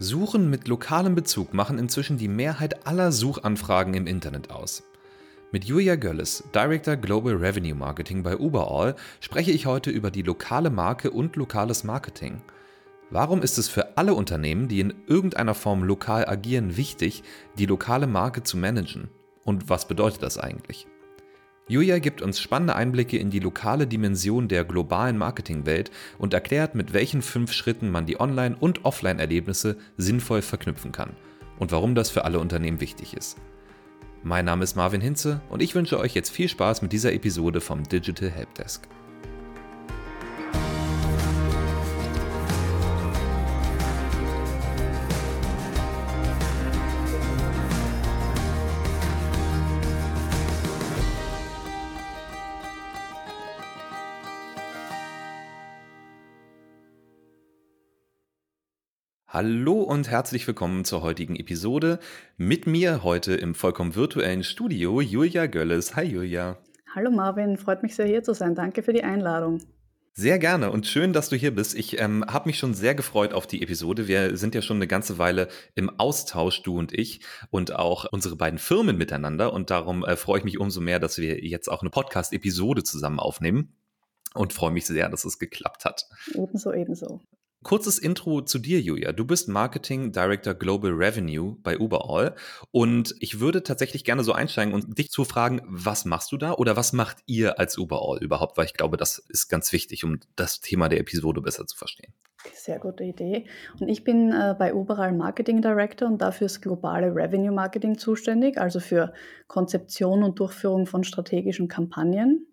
[0.00, 4.84] Suchen mit lokalem Bezug machen inzwischen die Mehrheit aller Suchanfragen im Internet aus.
[5.50, 10.70] Mit Julia Gölles, Director Global Revenue Marketing bei Uberall, spreche ich heute über die lokale
[10.70, 12.40] Marke und lokales Marketing.
[13.10, 17.24] Warum ist es für alle Unternehmen, die in irgendeiner Form lokal agieren, wichtig,
[17.58, 19.08] die lokale Marke zu managen?
[19.42, 20.86] Und was bedeutet das eigentlich?
[21.70, 26.94] Julia gibt uns spannende Einblicke in die lokale Dimension der globalen Marketingwelt und erklärt, mit
[26.94, 31.10] welchen fünf Schritten man die Online- und Offline-Erlebnisse sinnvoll verknüpfen kann
[31.58, 33.36] und warum das für alle Unternehmen wichtig ist.
[34.22, 37.60] Mein Name ist Marvin Hinze und ich wünsche euch jetzt viel Spaß mit dieser Episode
[37.60, 38.88] vom Digital Helpdesk.
[59.30, 61.98] Hallo und herzlich willkommen zur heutigen Episode.
[62.38, 65.94] Mit mir heute im vollkommen virtuellen Studio Julia Gölles.
[65.96, 66.56] Hi Julia.
[66.94, 68.54] Hallo Marvin, freut mich sehr hier zu sein.
[68.54, 69.60] Danke für die Einladung.
[70.14, 71.74] Sehr gerne und schön, dass du hier bist.
[71.74, 74.08] Ich ähm, habe mich schon sehr gefreut auf die Episode.
[74.08, 78.34] Wir sind ja schon eine ganze Weile im Austausch, du und ich, und auch unsere
[78.34, 79.52] beiden Firmen miteinander.
[79.52, 83.20] Und darum äh, freue ich mich umso mehr, dass wir jetzt auch eine Podcast-Episode zusammen
[83.20, 83.74] aufnehmen
[84.32, 86.06] und freue mich sehr, dass es geklappt hat.
[86.32, 87.20] Ebenso, ebenso.
[87.64, 89.12] Kurzes Intro zu dir, Julia.
[89.12, 92.36] Du bist Marketing Director Global Revenue bei Uberall
[92.70, 96.52] und ich würde tatsächlich gerne so einsteigen und dich zu fragen, was machst du da
[96.52, 98.56] oder was macht ihr als Uberall überhaupt?
[98.56, 102.14] Weil ich glaube, das ist ganz wichtig, um das Thema der Episode besser zu verstehen.
[102.54, 103.46] Sehr gute Idee.
[103.80, 108.58] Und ich bin äh, bei Uberall Marketing Director und dafür ist globale Revenue Marketing zuständig,
[108.58, 109.12] also für
[109.48, 112.46] Konzeption und Durchführung von strategischen Kampagnen.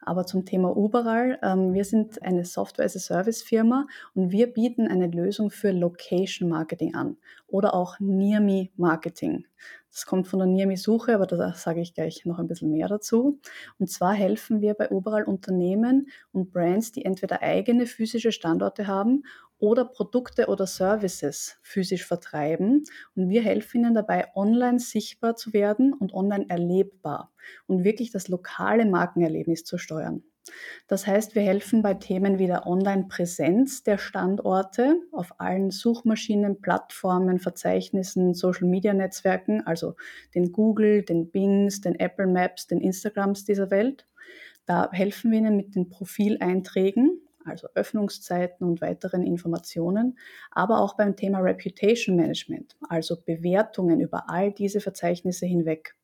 [0.00, 5.72] Aber zum Thema Uberall, ähm, wir sind eine Software-as-a-Service-Firma und wir bieten eine Lösung für
[5.72, 9.46] Location Marketing an oder auch Near Me Marketing.
[9.90, 12.72] Das kommt von der Near Me Suche, aber da sage ich gleich noch ein bisschen
[12.72, 13.38] mehr dazu.
[13.78, 19.22] Und zwar helfen wir bei Uberall Unternehmen und Brands, die entweder eigene physische Standorte haben
[19.64, 22.84] oder Produkte oder Services physisch vertreiben.
[23.16, 27.32] Und wir helfen ihnen dabei, online sichtbar zu werden und online erlebbar
[27.66, 30.22] und wirklich das lokale Markenerlebnis zu steuern.
[30.86, 37.38] Das heißt, wir helfen bei Themen wie der Online-Präsenz der Standorte auf allen Suchmaschinen, Plattformen,
[37.38, 39.94] Verzeichnissen, Social-Media-Netzwerken, also
[40.34, 44.06] den Google, den Bings, den Apple Maps, den Instagrams dieser Welt.
[44.66, 50.18] Da helfen wir Ihnen mit den Profileinträgen also Öffnungszeiten und weiteren Informationen,
[50.50, 55.96] aber auch beim Thema Reputation Management, also Bewertungen über all diese Verzeichnisse hinweg.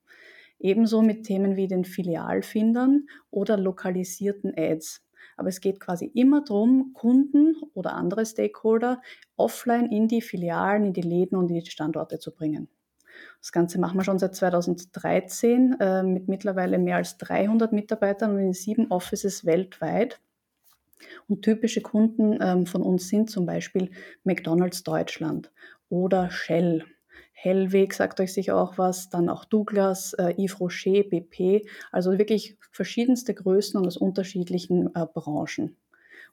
[0.59, 5.03] Ebenso mit Themen wie den Filialfindern oder lokalisierten Ads.
[5.37, 9.01] Aber es geht quasi immer darum, Kunden oder andere Stakeholder
[9.37, 12.69] offline in die Filialen, in die Läden und in die Standorte zu bringen.
[13.41, 18.41] Das Ganze machen wir schon seit 2013 äh, mit mittlerweile mehr als 300 Mitarbeitern und
[18.41, 20.21] in sieben Offices weltweit.
[21.29, 23.91] Und typische Kunden ähm, von uns sind zum Beispiel
[24.25, 25.51] McDonald's Deutschland
[25.89, 26.85] oder Shell.
[27.33, 32.59] Hellweg sagt euch sicher auch was, dann auch Douglas, äh, Yves Rocher, BP, also wirklich
[32.71, 35.77] verschiedenste Größen und aus unterschiedlichen äh, Branchen.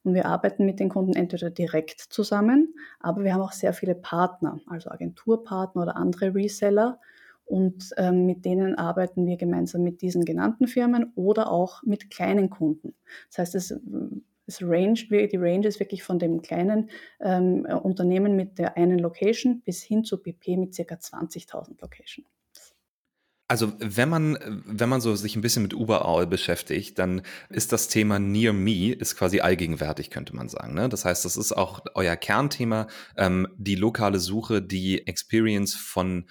[0.03, 3.95] Und wir arbeiten mit den Kunden entweder direkt zusammen, aber wir haben auch sehr viele
[3.95, 6.99] Partner, also Agenturpartner oder andere Reseller.
[7.45, 12.49] Und ähm, mit denen arbeiten wir gemeinsam mit diesen genannten Firmen oder auch mit kleinen
[12.49, 12.93] Kunden.
[13.29, 13.79] Das heißt, es
[14.47, 19.61] es range, die Range ist wirklich von dem kleinen ähm, Unternehmen mit der einen Location
[19.61, 22.25] bis hin zu BP mit circa 20.000 Location.
[23.49, 27.87] Also wenn man, wenn man so sich ein bisschen mit Uber beschäftigt, dann ist das
[27.87, 30.73] Thema Near Me ist quasi allgegenwärtig, könnte man sagen.
[30.73, 30.89] Ne?
[30.89, 36.25] Das heißt, das ist auch euer Kernthema, ähm, die lokale Suche, die Experience von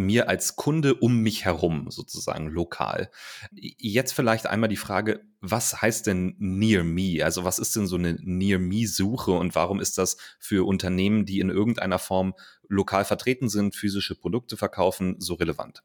[0.00, 3.10] mir als Kunde um mich herum sozusagen lokal.
[3.52, 7.24] Jetzt vielleicht einmal die Frage, was heißt denn Near Me?
[7.24, 11.40] Also was ist denn so eine Near Me-Suche und warum ist das für Unternehmen, die
[11.40, 12.34] in irgendeiner Form
[12.68, 15.82] lokal vertreten sind, physische Produkte verkaufen, so relevant?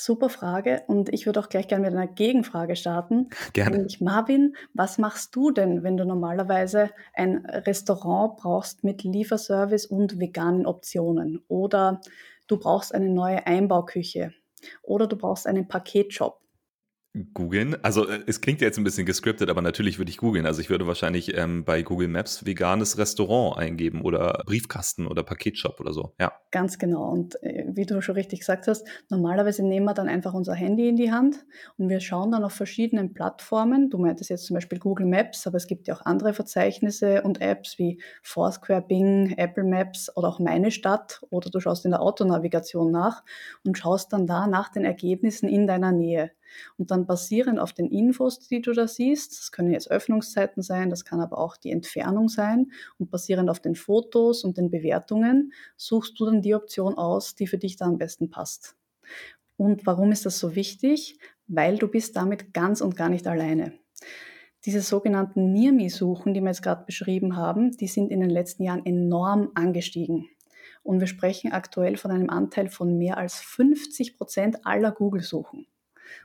[0.00, 3.30] Super Frage und ich würde auch gleich gerne mit einer Gegenfrage starten.
[3.52, 3.78] Gerne.
[3.78, 10.20] Nämlich Marvin, was machst du denn, wenn du normalerweise ein Restaurant brauchst mit Lieferservice und
[10.20, 12.00] veganen Optionen oder
[12.48, 14.32] du brauchst eine neue Einbauküche
[14.82, 16.40] oder du brauchst einen Paketshop.
[17.34, 17.76] Googeln.
[17.82, 20.46] Also äh, es klingt ja jetzt ein bisschen gescriptet, aber natürlich würde ich googeln.
[20.46, 25.80] Also ich würde wahrscheinlich ähm, bei Google Maps veganes Restaurant eingeben oder Briefkasten oder Paketshop
[25.80, 26.14] oder so.
[26.20, 26.32] Ja.
[26.50, 27.10] Ganz genau.
[27.10, 30.88] Und äh, wie du schon richtig gesagt hast, normalerweise nehmen wir dann einfach unser Handy
[30.88, 31.44] in die Hand
[31.76, 33.90] und wir schauen dann auf verschiedenen Plattformen.
[33.90, 37.40] Du meintest jetzt zum Beispiel Google Maps, aber es gibt ja auch andere Verzeichnisse und
[37.42, 42.00] Apps wie Foursquare, Bing, Apple Maps oder auch meine Stadt oder du schaust in der
[42.00, 43.24] Autonavigation nach
[43.64, 46.30] und schaust dann da nach den Ergebnissen in deiner Nähe.
[46.76, 50.90] Und dann basierend auf den Infos, die du da siehst, das können jetzt Öffnungszeiten sein,
[50.90, 55.52] das kann aber auch die Entfernung sein, und basierend auf den Fotos und den Bewertungen
[55.76, 58.76] suchst du dann die Option aus, die für dich da am besten passt.
[59.56, 61.18] Und warum ist das so wichtig?
[61.46, 63.72] Weil du bist damit ganz und gar nicht alleine.
[64.64, 68.84] Diese sogenannten Near-Me-Suchen, die wir jetzt gerade beschrieben haben, die sind in den letzten Jahren
[68.84, 70.28] enorm angestiegen.
[70.82, 75.66] Und wir sprechen aktuell von einem Anteil von mehr als 50 Prozent aller Google-Suchen.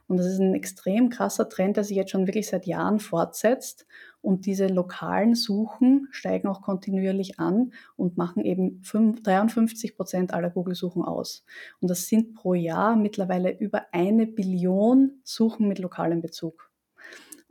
[0.07, 3.85] Und das ist ein extrem krasser Trend, der sich jetzt schon wirklich seit Jahren fortsetzt.
[4.21, 11.03] Und diese lokalen Suchen steigen auch kontinuierlich an und machen eben 53 Prozent aller Google-Suchen
[11.03, 11.43] aus.
[11.81, 16.71] Und das sind pro Jahr mittlerweile über eine Billion Suchen mit lokalem Bezug.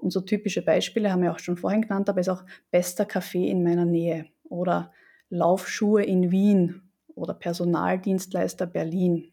[0.03, 3.49] Und so typische Beispiele haben wir auch schon vorhin genannt, aber ist auch bester Kaffee
[3.49, 4.93] in meiner Nähe oder
[5.29, 6.83] Laufschuhe in Wien
[7.15, 9.32] oder Personaldienstleister Berlin.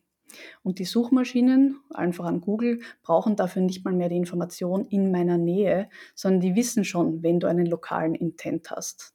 [0.64, 5.38] Und die Suchmaschinen, allen voran Google, brauchen dafür nicht mal mehr die Information in meiner
[5.38, 9.14] Nähe, sondern die wissen schon, wenn du einen lokalen Intent hast.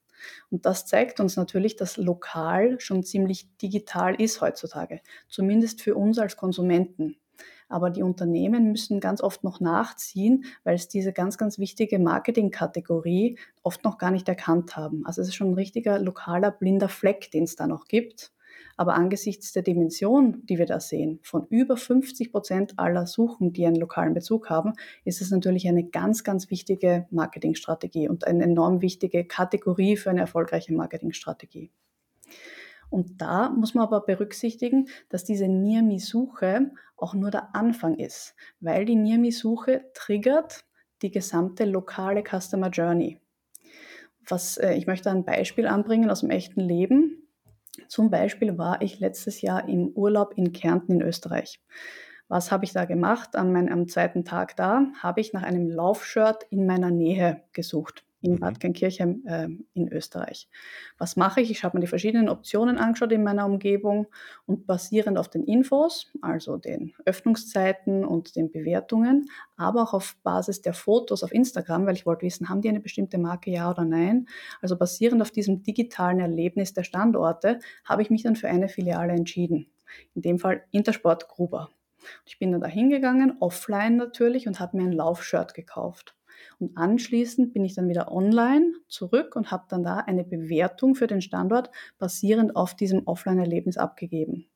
[0.51, 6.19] Und das zeigt uns natürlich, dass lokal schon ziemlich digital ist heutzutage, zumindest für uns
[6.19, 7.17] als Konsumenten.
[7.69, 13.39] Aber die Unternehmen müssen ganz oft noch nachziehen, weil es diese ganz, ganz wichtige Marketingkategorie
[13.63, 15.05] oft noch gar nicht erkannt haben.
[15.07, 18.33] Also es ist schon ein richtiger lokaler blinder Fleck, den es da noch gibt.
[18.77, 23.67] Aber angesichts der Dimension, die wir da sehen, von über 50 Prozent aller Suchen, die
[23.67, 24.73] einen lokalen Bezug haben,
[25.05, 30.21] ist es natürlich eine ganz, ganz wichtige Marketingstrategie und eine enorm wichtige Kategorie für eine
[30.21, 31.71] erfolgreiche Marketingstrategie.
[32.91, 38.85] Und da muss man aber berücksichtigen, dass diese Near-Me-Suche auch nur der Anfang ist, weil
[38.85, 40.65] die Near-Me-Suche triggert
[41.03, 43.21] die gesamte lokale Customer Journey.
[44.27, 47.24] Was, äh, ich möchte ein Beispiel anbringen aus dem echten Leben.
[47.89, 51.61] Zum Beispiel war ich letztes Jahr im Urlaub in Kärnten in Österreich.
[52.29, 53.37] Was habe ich da gemacht?
[53.37, 58.05] An meinem, am zweiten Tag da habe ich nach einem Laufshirt in meiner Nähe gesucht
[58.25, 58.41] in mhm.
[58.41, 60.49] Bad Geinkirchen äh, in Österreich.
[60.99, 61.51] Was mache ich?
[61.51, 64.07] Ich habe mir die verschiedenen Optionen angeschaut in meiner Umgebung
[64.47, 70.63] und basierend auf den Infos, also den Öffnungszeiten und den Bewertungen, aber auch auf Basis
[70.63, 73.85] der Fotos auf Instagram, weil ich wollte wissen, haben die eine bestimmte Marke, ja oder
[73.85, 74.27] nein?
[74.63, 79.13] Also basierend auf diesem digitalen Erlebnis der Standorte habe ich mich dann für eine Filiale
[79.13, 79.67] entschieden.
[80.15, 81.69] In dem Fall Intersport Gruber.
[82.27, 86.15] Ich bin dann da hingegangen, offline natürlich, und habe mir ein Laufshirt gekauft.
[86.59, 91.07] Und anschließend bin ich dann wieder online zurück und habe dann da eine Bewertung für
[91.07, 94.47] den Standort basierend auf diesem Offline-Erlebnis abgegeben.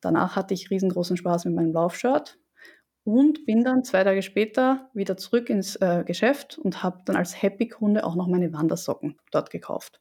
[0.00, 2.38] Danach hatte ich riesengroßen Spaß mit meinem Laufshirt
[3.04, 7.40] und bin dann zwei Tage später wieder zurück ins äh, Geschäft und habe dann als
[7.40, 10.00] Happy-Kunde auch noch meine Wandersocken dort gekauft.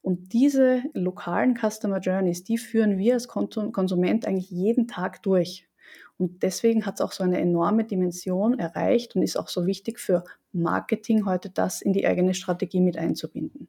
[0.00, 5.68] Und diese lokalen Customer Journeys, die führen wir als Konsument eigentlich jeden Tag durch.
[6.18, 9.98] Und deswegen hat es auch so eine enorme Dimension erreicht und ist auch so wichtig
[9.98, 13.68] für Marketing heute, das in die eigene Strategie mit einzubinden.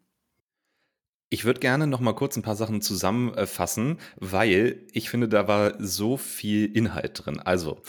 [1.29, 5.73] Ich würde gerne noch mal kurz ein paar Sachen zusammenfassen, weil ich finde, da war
[5.79, 7.39] so viel Inhalt drin.
[7.39, 7.81] Also,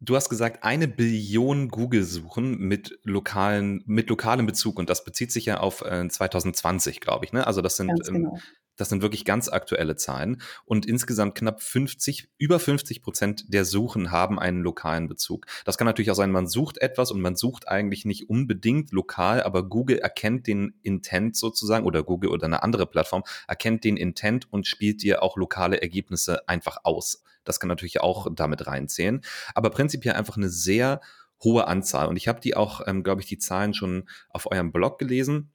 [0.00, 5.46] du hast gesagt, eine Billion Google-Suchen mit lokalen, mit lokalem Bezug und das bezieht sich
[5.46, 7.32] ja auf 2020, äh, glaube ich.
[7.32, 7.46] Ne?
[7.46, 8.38] Also das sind ähm, genau.
[8.76, 10.40] Das sind wirklich ganz aktuelle Zahlen.
[10.64, 15.46] Und insgesamt knapp 50, über 50 Prozent der Suchen haben einen lokalen Bezug.
[15.64, 19.42] Das kann natürlich auch sein, man sucht etwas und man sucht eigentlich nicht unbedingt lokal,
[19.42, 24.52] aber Google erkennt den Intent sozusagen oder Google oder eine andere Plattform erkennt den Intent
[24.52, 27.22] und spielt dir auch lokale Ergebnisse einfach aus.
[27.48, 29.22] Das kann natürlich auch damit reinzählen.
[29.54, 31.00] Aber prinzipiell einfach eine sehr
[31.42, 32.08] hohe Anzahl.
[32.08, 35.52] Und ich habe die auch, ähm, glaube ich, die Zahlen schon auf eurem Blog gelesen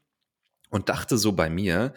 [0.70, 1.94] und dachte so bei mir,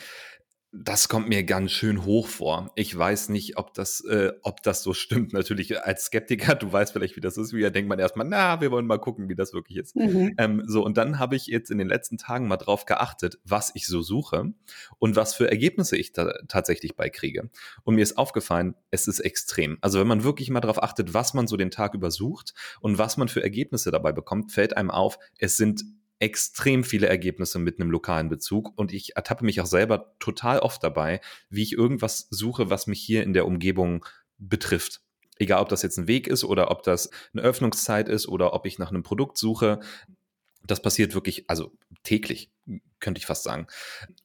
[0.77, 2.73] das kommt mir ganz schön hoch vor.
[2.75, 5.33] Ich weiß nicht, ob das, äh, ob das so stimmt.
[5.33, 7.53] Natürlich als Skeptiker, du weißt vielleicht, wie das ist.
[7.53, 9.95] Wie denkt man erstmal, na, wir wollen mal gucken, wie das wirklich ist.
[9.95, 10.35] Mhm.
[10.37, 13.71] Ähm, so, und dann habe ich jetzt in den letzten Tagen mal drauf geachtet, was
[13.75, 14.53] ich so suche
[14.99, 17.51] und was für Ergebnisse ich da tatsächlich beikriege.
[17.85, 19.79] Und mir ist aufgefallen, es ist extrem.
[19.81, 22.99] Also wenn man wirklich mal darauf achtet, was man so den Tag über sucht und
[22.99, 25.85] was man für Ergebnisse dabei bekommt, fällt einem auf, es sind
[26.25, 30.83] extrem viele Ergebnisse mit einem lokalen Bezug und ich ertappe mich auch selber total oft
[30.83, 34.07] dabei, wie ich irgendwas suche, was mich hier in der Umgebung
[34.39, 35.03] betrifft.
[35.37, 38.65] Egal, ob das jetzt ein Weg ist oder ob das eine Öffnungszeit ist oder ob
[38.65, 39.81] ich nach einem Produkt suche.
[40.67, 41.73] Das passiert wirklich, also
[42.05, 42.51] täglich,
[43.01, 43.67] könnte ich fast sagen.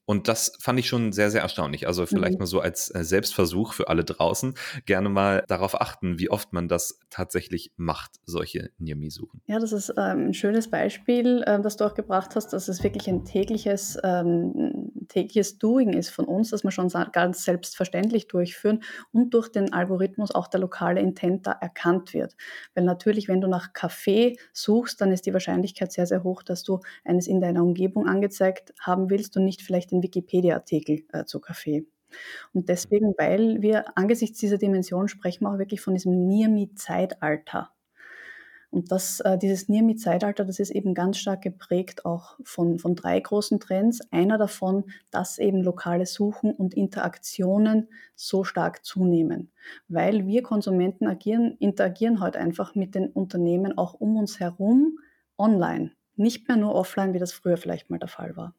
[0.10, 1.86] Und das fand ich schon sehr, sehr erstaunlich.
[1.86, 2.40] Also vielleicht mhm.
[2.40, 4.56] mal so als äh, Selbstversuch für alle draußen,
[4.88, 9.44] gerne mal darauf achten, wie oft man das tatsächlich macht, solche Near-Me-Suchen.
[9.46, 12.82] Ja, das ist ähm, ein schönes Beispiel, äh, das du auch gebracht hast, dass es
[12.82, 18.82] wirklich ein tägliches, ähm, tägliches Doing ist von uns, das wir schon ganz selbstverständlich durchführen
[19.12, 22.36] und durch den Algorithmus auch der lokale Intent da erkannt wird.
[22.74, 26.64] Weil natürlich, wenn du nach Kaffee suchst, dann ist die Wahrscheinlichkeit sehr, sehr hoch, dass
[26.64, 31.40] du eines in deiner Umgebung angezeigt haben willst und nicht vielleicht den Wikipedia-Artikel äh, zu
[31.40, 31.86] Kaffee.
[32.54, 37.72] Und deswegen, weil wir angesichts dieser Dimension sprechen wir auch wirklich von diesem Near-Me-Zeitalter.
[38.72, 43.20] Und das, äh, dieses Near-Me-Zeitalter, das ist eben ganz stark geprägt auch von, von drei
[43.20, 44.00] großen Trends.
[44.12, 49.52] Einer davon, dass eben lokale Suchen und Interaktionen so stark zunehmen.
[49.88, 55.00] Weil wir Konsumenten agieren, interagieren heute einfach mit den Unternehmen auch um uns herum
[55.38, 55.92] online.
[56.16, 58.54] Nicht mehr nur offline, wie das früher vielleicht mal der Fall war.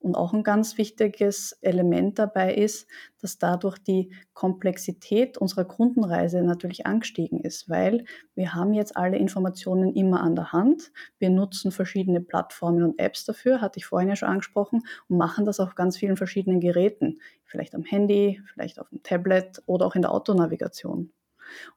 [0.00, 2.88] Und auch ein ganz wichtiges Element dabei ist,
[3.20, 8.04] dass dadurch die Komplexität unserer Kundenreise natürlich angestiegen ist, weil
[8.34, 10.90] wir haben jetzt alle Informationen immer an der Hand.
[11.18, 15.44] Wir nutzen verschiedene Plattformen und Apps dafür, hatte ich vorhin ja schon angesprochen, und machen
[15.44, 17.20] das auf ganz vielen verschiedenen Geräten.
[17.44, 21.12] Vielleicht am Handy, vielleicht auf dem Tablet oder auch in der Autonavigation.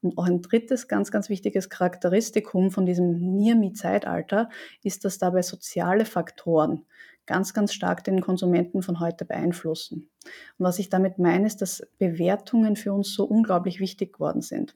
[0.01, 4.49] Und auch ein drittes ganz, ganz wichtiges Charakteristikum von diesem Near-Me-Zeitalter
[4.83, 6.85] ist, dass dabei soziale Faktoren
[7.25, 10.09] ganz, ganz stark den Konsumenten von heute beeinflussen.
[10.57, 14.75] Und was ich damit meine, ist, dass Bewertungen für uns so unglaublich wichtig geworden sind.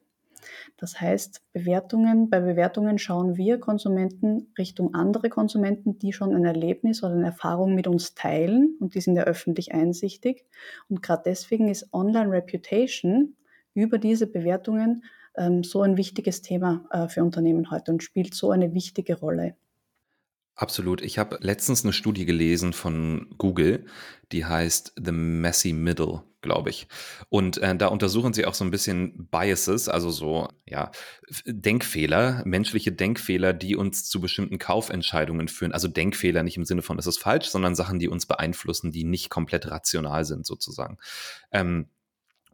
[0.78, 7.04] Das heißt, Bewertungen, bei Bewertungen schauen wir Konsumenten Richtung andere Konsumenten, die schon ein Erlebnis
[7.04, 10.46] oder eine Erfahrung mit uns teilen und die sind ja öffentlich einsichtig.
[10.90, 13.36] Und gerade deswegen ist Online Reputation
[13.74, 15.04] über diese Bewertungen
[15.36, 19.56] ähm, so ein wichtiges Thema äh, für Unternehmen heute und spielt so eine wichtige Rolle.
[20.58, 21.04] Absolut.
[21.04, 23.86] Ich habe letztens eine Studie gelesen von Google,
[24.32, 26.88] die heißt The Messy Middle, glaube ich.
[27.30, 30.90] Und äh, da untersuchen sie auch so ein bisschen Biases, also so, ja,
[31.46, 35.74] Denkfehler, menschliche Denkfehler, die uns zu bestimmten Kaufentscheidungen führen.
[35.74, 39.04] Also Denkfehler nicht im Sinne von, es ist falsch, sondern Sachen, die uns beeinflussen, die
[39.04, 40.98] nicht komplett rational sind, sozusagen.
[41.52, 41.88] Ähm,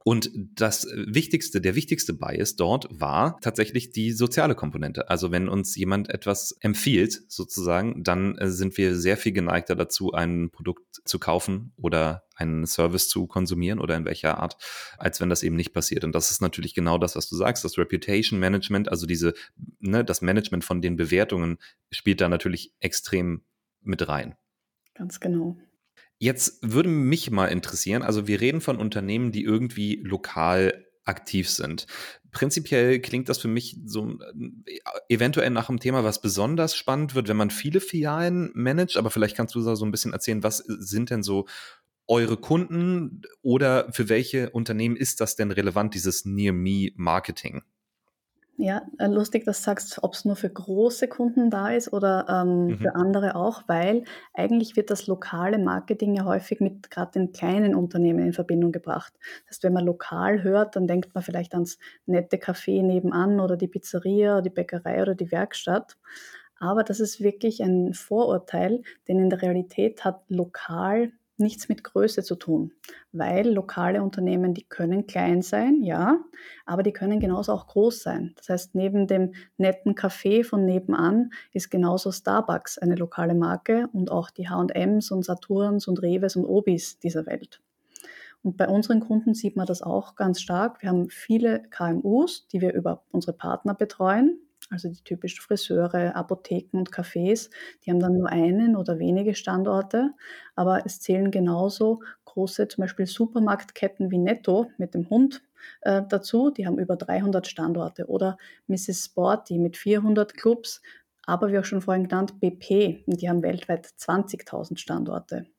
[0.05, 5.09] und das Wichtigste, der wichtigste Bias dort war tatsächlich die soziale Komponente.
[5.09, 10.11] Also wenn uns jemand etwas empfiehlt, sozusagen, dann äh, sind wir sehr viel geneigter dazu,
[10.11, 14.57] ein Produkt zu kaufen oder einen Service zu konsumieren oder in welcher Art,
[14.97, 16.03] als wenn das eben nicht passiert.
[16.03, 17.63] Und das ist natürlich genau das, was du sagst.
[17.63, 19.33] Das Reputation Management, also diese,
[19.79, 21.59] ne, das Management von den Bewertungen
[21.91, 23.43] spielt da natürlich extrem
[23.81, 24.35] mit rein.
[24.95, 25.57] Ganz genau.
[26.23, 31.85] Jetzt würde mich mal interessieren, also wir reden von Unternehmen, die irgendwie lokal aktiv sind.
[32.31, 34.17] Prinzipiell klingt das für mich so
[34.65, 38.95] äh, eventuell nach einem Thema, was besonders spannend wird, wenn man viele Filialen managt.
[38.95, 41.45] Aber vielleicht kannst du so ein bisschen erzählen, was sind denn so
[42.07, 47.63] eure Kunden oder für welche Unternehmen ist das denn relevant, dieses Near-Me-Marketing?
[48.57, 52.27] Ja, äh, lustig, dass du sagst, ob es nur für große Kunden da ist oder
[52.29, 52.85] ähm, Mhm.
[52.85, 54.03] für andere auch, weil
[54.35, 59.13] eigentlich wird das lokale Marketing ja häufig mit gerade den kleinen Unternehmen in Verbindung gebracht.
[59.47, 63.57] Das heißt, wenn man lokal hört, dann denkt man vielleicht ans nette Café nebenan oder
[63.57, 65.97] die Pizzeria, die Bäckerei oder die Werkstatt.
[66.59, 71.11] Aber das ist wirklich ein Vorurteil, denn in der Realität hat lokal
[71.43, 72.71] nichts mit Größe zu tun,
[73.11, 76.17] weil lokale Unternehmen, die können klein sein, ja,
[76.65, 78.33] aber die können genauso auch groß sein.
[78.37, 84.09] Das heißt, neben dem netten Café von nebenan ist genauso Starbucks eine lokale Marke und
[84.09, 87.61] auch die H&Ms und Saturns und Reves und Obis dieser Welt.
[88.41, 90.81] Und bei unseren Kunden sieht man das auch ganz stark.
[90.81, 94.39] Wir haben viele KMUs, die wir über unsere Partner betreuen,
[94.73, 97.49] also die typischen Friseure, Apotheken und Cafés,
[97.85, 100.11] die haben dann nur einen oder wenige Standorte,
[100.55, 105.43] aber es zählen genauso große, zum Beispiel Supermarktketten wie Netto mit dem Hund
[105.81, 108.37] äh, dazu, die haben über 300 Standorte oder
[108.67, 109.05] Mrs.
[109.05, 110.81] Sporty mit 400 Clubs,
[111.25, 115.52] aber wie auch schon vorhin genannt, BP, die haben weltweit 20.000 Standorte.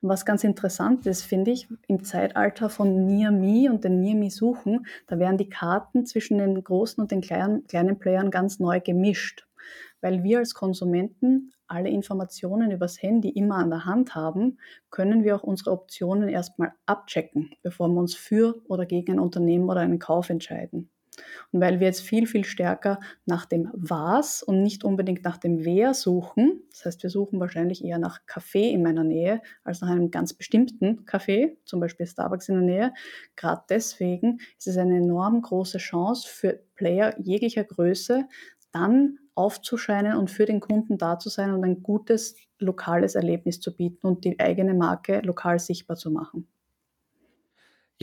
[0.00, 4.16] Und was ganz interessant ist, finde ich, im Zeitalter von Near Me und den Near
[4.16, 8.58] Me Suchen, da werden die Karten zwischen den großen und den kleinen, kleinen Playern ganz
[8.58, 9.46] neu gemischt.
[10.00, 14.58] Weil wir als Konsumenten alle Informationen übers Handy immer an der Hand haben,
[14.90, 19.68] können wir auch unsere Optionen erstmal abchecken, bevor wir uns für oder gegen ein Unternehmen
[19.68, 20.90] oder einen Kauf entscheiden.
[21.52, 25.64] Und weil wir jetzt viel, viel stärker nach dem Was und nicht unbedingt nach dem
[25.64, 29.88] Wer suchen, das heißt, wir suchen wahrscheinlich eher nach Kaffee in meiner Nähe als nach
[29.88, 32.94] einem ganz bestimmten Kaffee, zum Beispiel Starbucks in der Nähe,
[33.36, 38.26] gerade deswegen ist es eine enorm große Chance für Player jeglicher Größe,
[38.72, 43.74] dann aufzuscheinen und für den Kunden da zu sein und ein gutes lokales Erlebnis zu
[43.74, 46.46] bieten und die eigene Marke lokal sichtbar zu machen.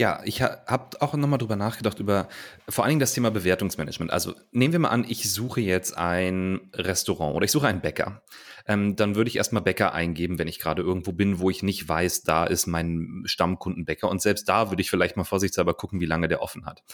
[0.00, 2.28] Ja, ich habe auch nochmal drüber nachgedacht, über
[2.68, 4.12] vor allen Dingen das Thema Bewertungsmanagement.
[4.12, 8.22] Also nehmen wir mal an, ich suche jetzt ein Restaurant oder ich suche einen Bäcker.
[8.68, 11.88] Ähm, dann würde ich erstmal Bäcker eingeben, wenn ich gerade irgendwo bin, wo ich nicht
[11.88, 14.08] weiß, da ist mein Stammkundenbäcker.
[14.08, 16.84] Und selbst da würde ich vielleicht mal vorsichtshalber gucken, wie lange der offen hat.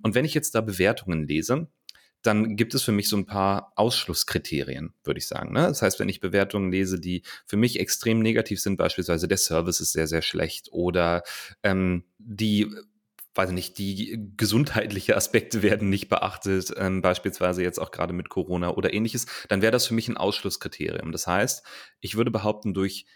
[0.00, 1.68] Und wenn ich jetzt da Bewertungen lese,
[2.26, 5.52] dann gibt es für mich so ein paar Ausschlusskriterien, würde ich sagen.
[5.52, 5.62] Ne?
[5.62, 9.80] Das heißt, wenn ich Bewertungen lese, die für mich extrem negativ sind, beispielsweise der Service
[9.80, 11.22] ist sehr, sehr schlecht oder
[11.62, 12.68] ähm, die
[13.36, 18.70] weiß nicht, die gesundheitliche Aspekte werden nicht beachtet, ähm, beispielsweise jetzt auch gerade mit Corona
[18.70, 21.12] oder ähnliches, dann wäre das für mich ein Ausschlusskriterium.
[21.12, 21.62] Das heißt,
[22.00, 23.06] ich würde behaupten, durch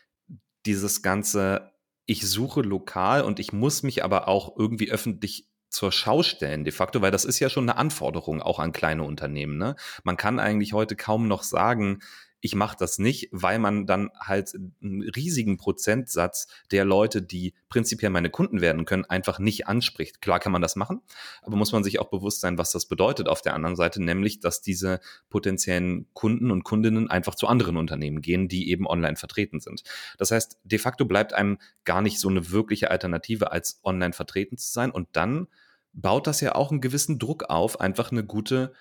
[0.67, 1.73] dieses ganze,
[2.07, 6.73] ich suche lokal und ich muss mich aber auch irgendwie öffentlich zur Schau stellen de
[6.73, 9.57] facto, weil das ist ja schon eine Anforderung auch an kleine Unternehmen.
[9.57, 9.77] Ne?
[10.03, 12.00] Man kann eigentlich heute kaum noch sagen,
[12.40, 18.11] ich mache das nicht, weil man dann halt einen riesigen Prozentsatz der Leute, die prinzipiell
[18.11, 20.20] meine Kunden werden können, einfach nicht anspricht.
[20.20, 21.00] Klar kann man das machen,
[21.42, 24.40] aber muss man sich auch bewusst sein, was das bedeutet auf der anderen Seite, nämlich,
[24.40, 29.61] dass diese potenziellen Kunden und Kundinnen einfach zu anderen Unternehmen gehen, die eben online vertreten
[29.61, 29.82] sind.
[30.18, 34.56] Das heißt, de facto bleibt einem gar nicht so eine wirkliche Alternative, als online vertreten
[34.56, 35.47] zu sein und dann
[35.92, 38.73] baut das ja auch einen gewissen Druck auf, einfach eine gute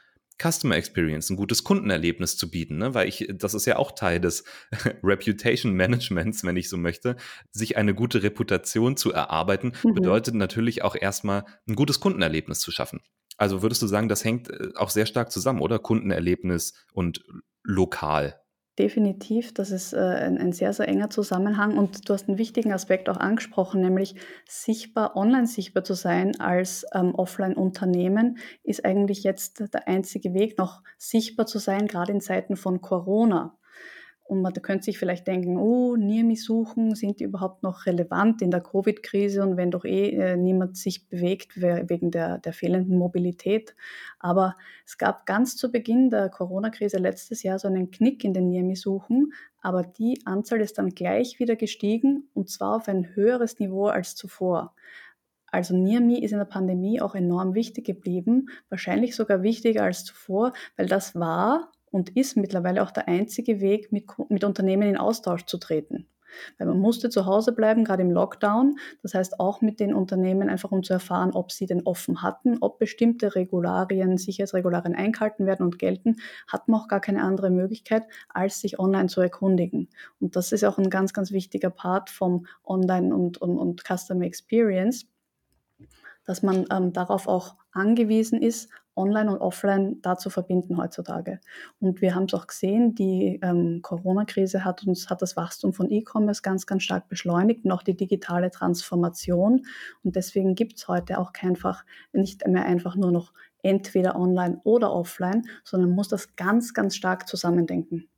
[0.42, 2.94] Customer Experience, ein gutes Kundenerlebnis zu bieten, ne?
[2.94, 4.44] weil ich, das ist ja auch Teil des
[5.04, 7.18] Reputation Managements, wenn ich so möchte,
[7.52, 9.94] sich eine gute Reputation zu erarbeiten, mhm.
[9.94, 13.02] bedeutet natürlich auch erstmal ein gutes Kundenerlebnis zu schaffen.
[13.38, 15.80] Also würdest du sagen, das hängt äh, auch sehr stark zusammen, oder?
[15.80, 17.24] Kundenerlebnis und
[17.64, 18.42] lokal.
[18.80, 22.72] Definitiv, das ist äh, ein, ein, sehr, sehr enger Zusammenhang und du hast einen wichtigen
[22.72, 24.16] Aspekt auch angesprochen, nämlich
[24.48, 30.82] sichtbar, online sichtbar zu sein als ähm, Offline-Unternehmen ist eigentlich jetzt der einzige Weg, noch
[30.98, 33.59] sichtbar zu sein, gerade in Zeiten von Corona.
[34.30, 38.52] Und man könnte sich vielleicht denken, oh, Niermi suchen, sind die überhaupt noch relevant in
[38.52, 43.76] der Covid-Krise und wenn doch eh äh, niemand sich bewegt wegen der, der fehlenden Mobilität.
[44.20, 44.56] Aber
[44.86, 49.34] es gab ganz zu Beginn der Corona-Krise letztes Jahr so einen Knick in den Niermi-Suchen,
[49.62, 54.14] aber die Anzahl ist dann gleich wieder gestiegen und zwar auf ein höheres Niveau als
[54.14, 54.76] zuvor.
[55.48, 60.54] Also NearMe ist in der Pandemie auch enorm wichtig geblieben, wahrscheinlich sogar wichtiger als zuvor,
[60.78, 65.46] weil das war und ist mittlerweile auch der einzige Weg, mit, mit Unternehmen in Austausch
[65.46, 66.08] zu treten.
[66.58, 68.76] Weil man musste zu Hause bleiben, gerade im Lockdown.
[69.02, 72.58] Das heißt auch mit den Unternehmen einfach, um zu erfahren, ob sie denn offen hatten,
[72.62, 78.04] ob bestimmte Regularien, Sicherheitsregularien eingehalten werden und gelten, hat man auch gar keine andere Möglichkeit,
[78.30, 79.90] als sich online zu erkundigen.
[80.20, 84.26] Und das ist auch ein ganz, ganz wichtiger Part vom Online- und, und, und Customer
[84.26, 85.08] Experience,
[86.26, 88.70] dass man ähm, darauf auch angewiesen ist,
[89.00, 91.40] online und offline da zu verbinden heutzutage.
[91.80, 95.90] Und wir haben es auch gesehen, die ähm, Corona-Krise hat uns, hat das Wachstum von
[95.90, 99.66] E-Commerce ganz, ganz stark beschleunigt und auch die digitale Transformation.
[100.04, 103.34] Und deswegen gibt es heute auch einfach nicht mehr einfach nur noch
[103.64, 108.10] entweder online oder offline, sondern muss das ganz, ganz stark zusammendenken.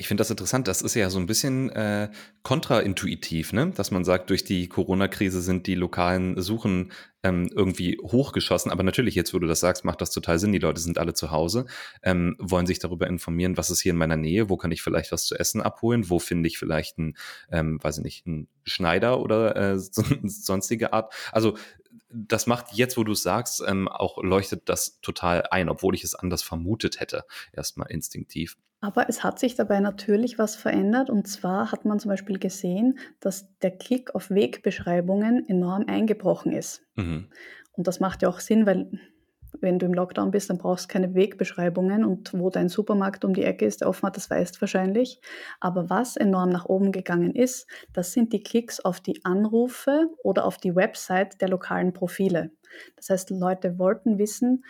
[0.00, 0.66] Ich finde das interessant.
[0.66, 2.08] Das ist ja so ein bisschen äh,
[2.42, 3.70] kontraintuitiv, ne?
[3.76, 6.90] dass man sagt, durch die Corona-Krise sind die lokalen Suchen
[7.22, 8.70] ähm, irgendwie hochgeschossen.
[8.72, 10.52] Aber natürlich, jetzt wo du das sagst, macht das total Sinn.
[10.52, 11.66] Die Leute sind alle zu Hause,
[12.02, 15.12] ähm, wollen sich darüber informieren, was ist hier in meiner Nähe, wo kann ich vielleicht
[15.12, 17.14] was zu essen abholen, wo finde ich vielleicht einen,
[17.52, 19.78] ähm, weiß ich nicht, einen Schneider oder äh,
[20.22, 21.12] sonstige Art.
[21.30, 21.58] Also
[22.12, 26.04] das macht jetzt, wo du es sagst, ähm, auch leuchtet das total ein, obwohl ich
[26.04, 28.56] es anders vermutet hätte, erstmal instinktiv.
[28.80, 31.10] Aber es hat sich dabei natürlich was verändert.
[31.10, 36.82] Und zwar hat man zum Beispiel gesehen, dass der Klick auf Wegbeschreibungen enorm eingebrochen ist.
[36.96, 37.28] Mhm.
[37.72, 38.90] Und das macht ja auch Sinn, weil
[39.60, 43.34] wenn du im Lockdown bist, dann brauchst du keine Wegbeschreibungen und wo dein Supermarkt um
[43.34, 45.20] die Ecke ist, der offen hat, das weißt wahrscheinlich.
[45.60, 50.44] Aber was enorm nach oben gegangen ist, das sind die Klicks auf die Anrufe oder
[50.44, 52.50] auf die Website der lokalen Profile.
[52.96, 54.64] Das heißt, Leute wollten wissen,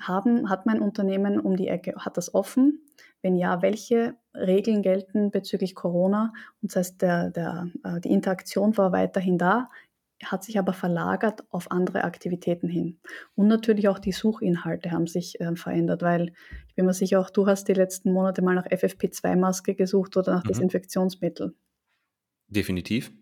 [0.00, 2.82] haben, hat mein Unternehmen um die Ecke, hat das offen?
[3.22, 6.32] Wenn ja, welche Regeln gelten bezüglich Corona?
[6.60, 9.70] Und das heißt, der, der, äh, die Interaktion war weiterhin da,
[10.24, 13.00] hat sich aber verlagert auf andere Aktivitäten hin.
[13.34, 16.32] Und natürlich auch die Suchinhalte haben sich äh, verändert, weil
[16.68, 20.34] ich bin mir sicher, auch du hast die letzten Monate mal nach FFP2-Maske gesucht oder
[20.34, 20.48] nach mhm.
[20.48, 21.54] Desinfektionsmittel.
[22.48, 23.12] Definitiv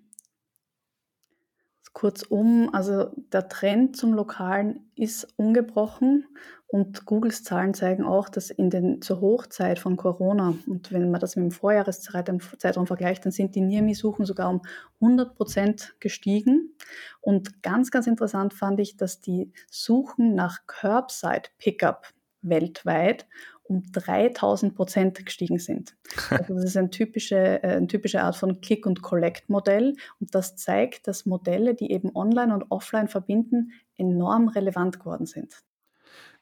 [1.94, 6.26] Kurzum, also der Trend zum Lokalen ist ungebrochen
[6.66, 11.20] und Googles Zahlen zeigen auch, dass in den, zur Hochzeit von Corona und wenn man
[11.20, 14.62] das mit dem Vorjahreszeitraum vergleicht, dann sind die Nearme-Suchen sogar um
[15.00, 16.74] 100 Prozent gestiegen.
[17.20, 22.08] Und ganz, ganz interessant fand ich, dass die Suchen nach Curbside Pickup
[22.42, 23.26] weltweit
[23.64, 25.96] um 3000 Prozent gestiegen sind.
[26.30, 31.26] Also das ist eine typische, äh, eine typische Art von Click- und das zeigt, dass
[31.26, 35.62] Modelle, die eben online und offline verbinden, enorm relevant geworden sind.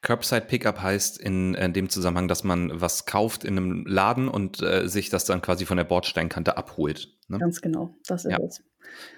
[0.01, 4.61] Curbside Pickup heißt in, in, dem Zusammenhang, dass man was kauft in einem Laden und
[4.61, 7.17] äh, sich das dann quasi von der Bordsteinkante abholt.
[7.29, 7.37] Ne?
[7.37, 8.37] Ganz genau, das ist ja.
[8.39, 8.61] es.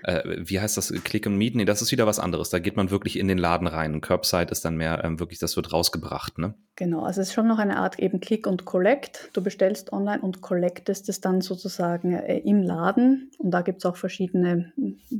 [0.03, 0.93] Äh, wie heißt das?
[1.03, 1.55] Click and Meet?
[1.55, 2.49] Nee, das ist wieder was anderes.
[2.49, 4.01] Da geht man wirklich in den Laden rein.
[4.01, 6.53] Curbside ist dann mehr ähm, wirklich, das wird rausgebracht, ne?
[6.75, 9.29] Genau, also es ist schon noch eine Art eben Click und Collect.
[9.33, 13.31] Du bestellst online und collectest es dann sozusagen äh, im Laden.
[13.37, 14.73] Und da gibt es auch verschiedene,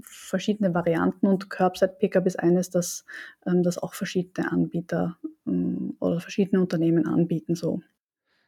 [0.03, 1.27] verschiedene Varianten.
[1.27, 3.05] Und Curbside Pickup ist eines, das,
[3.45, 7.55] ähm, das auch verschiedene Anbieter ähm, oder verschiedene Unternehmen anbieten.
[7.55, 7.81] So.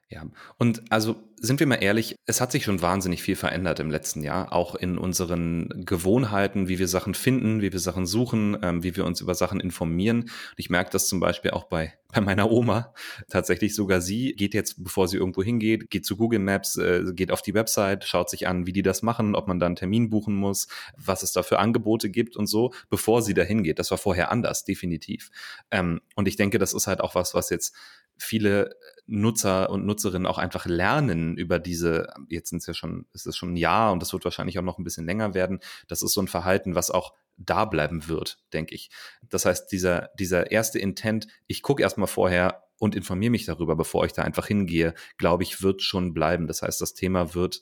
[0.10, 0.26] Ja,
[0.58, 4.24] und also sind wir mal ehrlich, es hat sich schon wahnsinnig viel verändert im letzten
[4.24, 8.96] Jahr, auch in unseren Gewohnheiten, wie wir Sachen finden, wie wir Sachen suchen, ähm, wie
[8.96, 10.22] wir uns über Sachen informieren.
[10.22, 12.94] Und ich merke das zum Beispiel auch bei, bei meiner Oma.
[13.30, 17.30] Tatsächlich sogar sie geht jetzt, bevor sie irgendwo hingeht, geht zu Google Maps, äh, geht
[17.30, 20.10] auf die Website, schaut sich an, wie die das machen, ob man da einen Termin
[20.10, 23.78] buchen muss, was es da für Angebote gibt und so, bevor sie da hingeht.
[23.78, 25.32] Das war vorher anders, definitiv.
[25.70, 27.76] Ähm, und ich denke, das ist halt auch was, was jetzt
[28.18, 28.76] viele
[29.06, 33.38] Nutzer und Nutzerinnen auch einfach lernen über diese, jetzt sind es ja schon, ist es
[33.38, 35.60] schon ein Jahr und das wird wahrscheinlich auch noch ein bisschen länger werden.
[35.88, 38.90] Das ist so ein Verhalten, was auch da bleiben wird, denke ich.
[39.30, 44.06] Das heißt, dieser, dieser erste Intent, ich gucke erstmal vorher und informiere mich darüber, bevor
[44.06, 46.48] ich da einfach hingehe, glaube ich, wird schon bleiben.
[46.48, 47.62] Das heißt, das Thema wird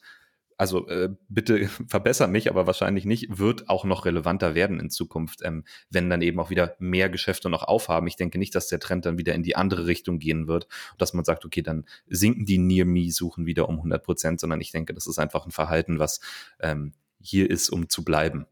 [0.58, 5.42] also äh, bitte verbessern mich, aber wahrscheinlich nicht, wird auch noch relevanter werden in Zukunft,
[5.44, 8.08] ähm, wenn dann eben auch wieder mehr Geschäfte noch aufhaben.
[8.08, 11.14] Ich denke nicht, dass der Trend dann wieder in die andere Richtung gehen wird, dass
[11.14, 15.08] man sagt, okay, dann sinken die Near-Me-Suchen wieder um 100 Prozent, sondern ich denke, das
[15.08, 16.20] ist einfach ein Verhalten, was
[16.60, 18.46] ähm, hier ist, um zu bleiben.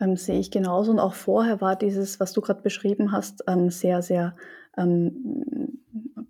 [0.00, 0.90] Ähm, sehe ich genauso.
[0.90, 4.36] Und auch vorher war dieses, was du gerade beschrieben hast, ähm, sehr, sehr
[4.76, 5.78] ähm,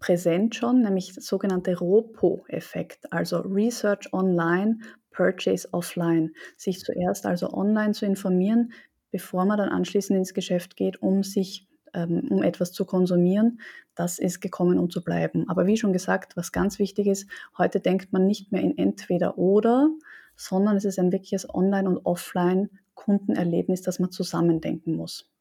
[0.01, 4.79] präsent schon, nämlich sogenannte ROPO-Effekt, also Research Online
[5.12, 8.72] Purchase offline, sich zuerst also online zu informieren,
[9.11, 13.61] bevor man dann anschließend ins Geschäft geht, um sich ähm, um etwas zu konsumieren,
[13.94, 15.48] das ist gekommen, um zu bleiben.
[15.48, 19.37] Aber wie schon gesagt, was ganz wichtig ist, heute denkt man nicht mehr in entweder
[19.37, 19.90] oder,
[20.35, 25.32] sondern es ist ein wirkliches Online- und Offline-Kundenerlebnis, das man zusammendenken muss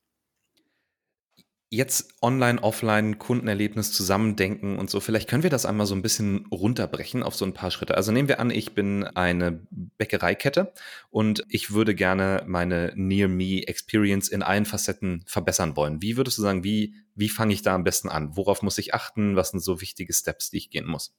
[1.74, 5.00] jetzt online, offline Kundenerlebnis zusammendenken und so.
[5.00, 7.96] Vielleicht können wir das einmal so ein bisschen runterbrechen auf so ein paar Schritte.
[7.96, 10.74] Also nehmen wir an, ich bin eine Bäckereikette
[11.10, 16.02] und ich würde gerne meine Near Me Experience in allen Facetten verbessern wollen.
[16.02, 18.36] Wie würdest du sagen, wie, wie fange ich da am besten an?
[18.36, 19.38] Worauf muss ich achten?
[19.38, 21.16] Was sind so wichtige Steps, die ich gehen muss?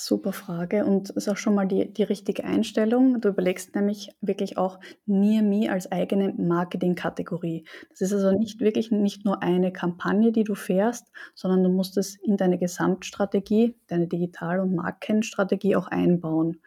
[0.00, 3.20] Super Frage und ist auch schon mal die, die richtige Einstellung.
[3.20, 7.64] Du überlegst nämlich wirklich auch Near Me als eigene Marketingkategorie.
[7.90, 11.96] Das ist also nicht wirklich nicht nur eine Kampagne, die du fährst, sondern du musst
[11.96, 16.60] es in deine Gesamtstrategie, deine Digital- und Markenstrategie auch einbauen.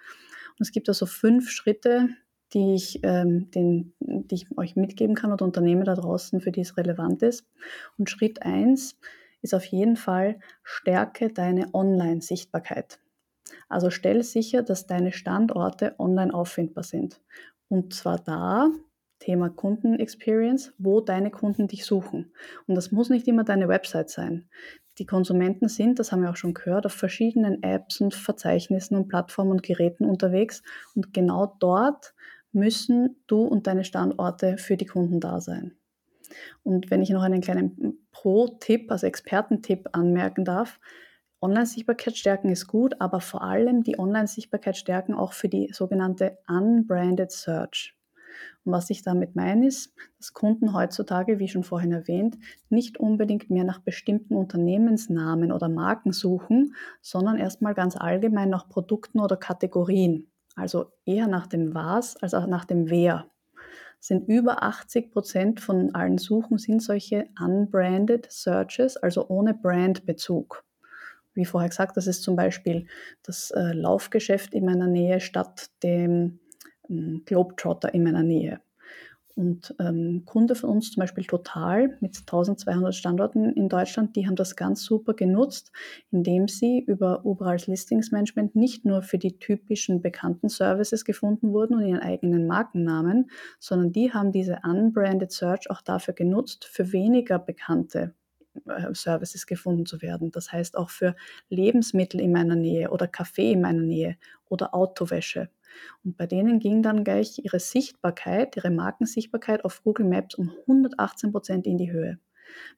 [0.59, 2.09] Und es gibt also fünf Schritte,
[2.53, 6.61] die ich, ähm, den, die ich euch mitgeben kann oder Unternehmen da draußen, für die
[6.61, 7.45] es relevant ist.
[7.97, 8.99] Und Schritt eins
[9.41, 12.99] ist auf jeden Fall, stärke deine Online-Sichtbarkeit.
[13.71, 17.21] Also stell sicher, dass deine Standorte online auffindbar sind.
[17.69, 18.69] Und zwar da,
[19.19, 22.33] Thema Kundenexperience, wo deine Kunden dich suchen.
[22.67, 24.49] Und das muss nicht immer deine Website sein.
[24.97, 29.07] Die Konsumenten sind, das haben wir auch schon gehört, auf verschiedenen Apps und Verzeichnissen und
[29.07, 30.63] Plattformen und Geräten unterwegs.
[30.95, 32.13] Und genau dort
[32.51, 35.77] müssen du und deine Standorte für die Kunden da sein.
[36.63, 40.79] Und wenn ich noch einen kleinen Pro-Tipp, also Expertentipp anmerken darf,
[41.43, 47.31] Online-Sichtbarkeit stärken ist gut, aber vor allem die Online-Sichtbarkeit stärken auch für die sogenannte Unbranded
[47.31, 47.95] Search.
[48.63, 52.37] Und was ich damit meine ist, dass Kunden heutzutage, wie schon vorhin erwähnt,
[52.69, 59.19] nicht unbedingt mehr nach bestimmten Unternehmensnamen oder Marken suchen, sondern erstmal ganz allgemein nach Produkten
[59.19, 60.31] oder Kategorien.
[60.55, 63.25] Also eher nach dem Was als auch nach dem Wer.
[63.99, 70.63] Sind über 80 Prozent von allen Suchen sind solche unbranded Searches, also ohne Brandbezug
[71.33, 72.87] wie vorher gesagt, das ist zum Beispiel
[73.23, 76.39] das äh, Laufgeschäft in meiner Nähe statt dem
[76.89, 78.61] ähm, Globetrotter in meiner Nähe.
[79.35, 84.35] Und ähm, Kunde von uns, zum Beispiel Total mit 1200 Standorten in Deutschland, die haben
[84.35, 85.71] das ganz super genutzt,
[86.11, 91.75] indem sie über Uber als Listingsmanagement nicht nur für die typischen bekannten Services gefunden wurden
[91.75, 97.39] und ihren eigenen Markennamen, sondern die haben diese unbranded Search auch dafür genutzt, für weniger
[97.39, 98.13] bekannte
[98.93, 100.31] Services gefunden zu werden.
[100.31, 101.15] Das heißt auch für
[101.49, 104.17] Lebensmittel in meiner Nähe oder Kaffee in meiner Nähe
[104.49, 105.49] oder Autowäsche.
[106.03, 111.31] Und bei denen ging dann gleich ihre Sichtbarkeit, ihre Markensichtbarkeit auf Google Maps um 118
[111.31, 112.19] Prozent in die Höhe,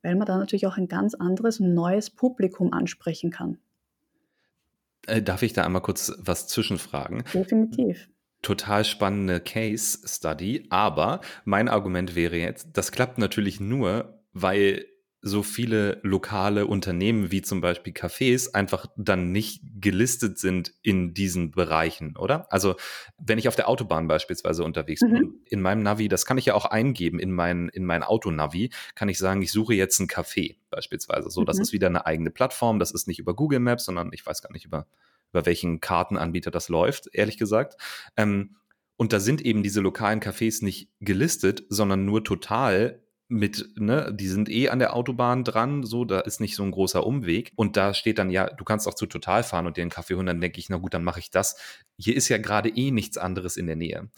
[0.03, 3.57] weil man da natürlich auch ein ganz anderes und neues Publikum ansprechen kann.
[5.07, 7.23] Äh, darf ich da einmal kurz was zwischenfragen?
[7.33, 8.07] Definitiv
[8.43, 14.85] total spannende Case Study, aber mein Argument wäre jetzt, das klappt natürlich nur, weil
[15.25, 21.51] so viele lokale Unternehmen wie zum Beispiel Cafés einfach dann nicht gelistet sind in diesen
[21.51, 22.51] Bereichen, oder?
[22.51, 22.75] Also
[23.17, 25.13] wenn ich auf der Autobahn beispielsweise unterwegs mhm.
[25.13, 28.71] bin, in meinem Navi, das kann ich ja auch eingeben in mein, in mein Autonavi,
[28.95, 31.29] kann ich sagen, ich suche jetzt ein Café beispielsweise.
[31.29, 31.45] So, mhm.
[31.45, 34.41] das ist wieder eine eigene Plattform, das ist nicht über Google Maps, sondern ich weiß
[34.41, 34.87] gar nicht über,
[35.31, 37.77] über welchen Kartenanbieter das läuft, ehrlich gesagt.
[38.17, 38.57] Ähm,
[38.97, 44.27] und da sind eben diese lokalen Cafés nicht gelistet, sondern nur total mit, ne, die
[44.27, 47.51] sind eh an der Autobahn dran, so, da ist nicht so ein großer Umweg.
[47.55, 50.15] Und da steht dann, ja, du kannst auch zu Total fahren und dir einen Kaffee
[50.15, 51.55] holen, dann denke ich, na gut, dann mache ich das.
[51.97, 54.09] Hier ist ja gerade eh nichts anderes in der Nähe.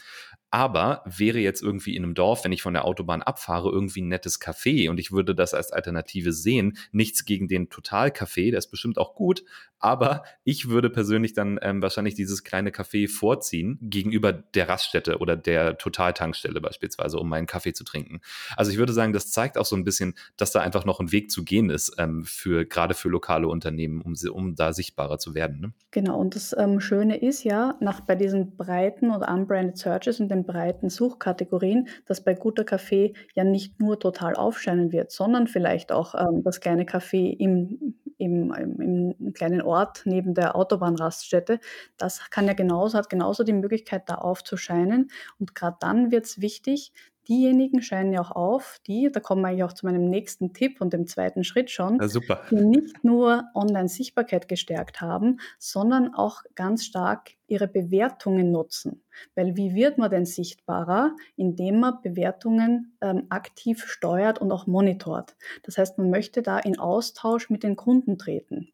[0.52, 4.08] Aber wäre jetzt irgendwie in einem Dorf, wenn ich von der Autobahn abfahre, irgendwie ein
[4.08, 8.72] nettes Café und ich würde das als Alternative sehen, nichts gegen den Total-Café, der ist
[8.72, 9.44] bestimmt auch gut,
[9.80, 15.36] aber ich würde persönlich dann ähm, wahrscheinlich dieses kleine Café vorziehen gegenüber der Raststätte oder
[15.36, 18.22] der Total-Tankstelle beispielsweise, um meinen Kaffee zu trinken.
[18.56, 21.12] Also ich würde sagen, das zeigt auch so ein bisschen, dass da einfach noch ein
[21.12, 25.36] Weg zu gehen ist, ähm, für, gerade für lokale Unternehmen, um, um da sichtbarer zu
[25.36, 25.60] werden.
[25.60, 25.74] Ne?
[25.92, 30.30] Genau, und das ähm, Schöne ist ja, nach bei diesen breiten oder unbranded Searches und
[30.36, 35.92] den breiten Suchkategorien, dass bei guter Kaffee ja nicht nur total aufscheinen wird, sondern vielleicht
[35.92, 41.60] auch ähm, das kleine Café im, im, im, im, kleinen Ort neben der Autobahnraststätte.
[41.98, 45.10] Das kann ja genauso, hat genauso die Möglichkeit, da aufzuscheinen.
[45.40, 46.94] Und gerade dann wird es wichtig,
[47.28, 50.82] diejenigen scheinen ja auch auf, die, da kommen wir eigentlich auch zu meinem nächsten Tipp
[50.82, 52.08] und dem zweiten Schritt schon, ja,
[52.52, 59.04] die nicht nur Online-Sichtbarkeit gestärkt haben, sondern auch ganz stark ihre Bewertungen nutzen.
[59.36, 61.16] Weil wie wird man denn sichtbarer?
[61.36, 65.36] Indem man Bewertungen ähm, aktiv steuert und auch monitort.
[65.64, 68.70] Das heißt, man möchte da in Austausch mit den Kunden treten.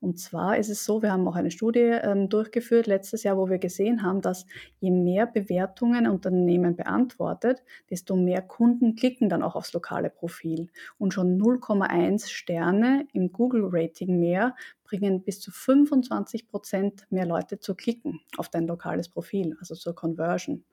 [0.00, 3.48] Und zwar ist es so, wir haben auch eine Studie ähm, durchgeführt letztes Jahr, wo
[3.48, 4.46] wir gesehen haben, dass
[4.78, 10.68] je mehr Bewertungen ein Unternehmen beantwortet, desto mehr Kunden klicken dann auch aufs lokale Profil.
[10.98, 17.74] Und schon 0,1 Sterne im Google-Rating mehr bringen bis zu 25 Prozent mehr Leute zu
[17.74, 20.64] klicken auf dein lokales Profil, also zur Conversion.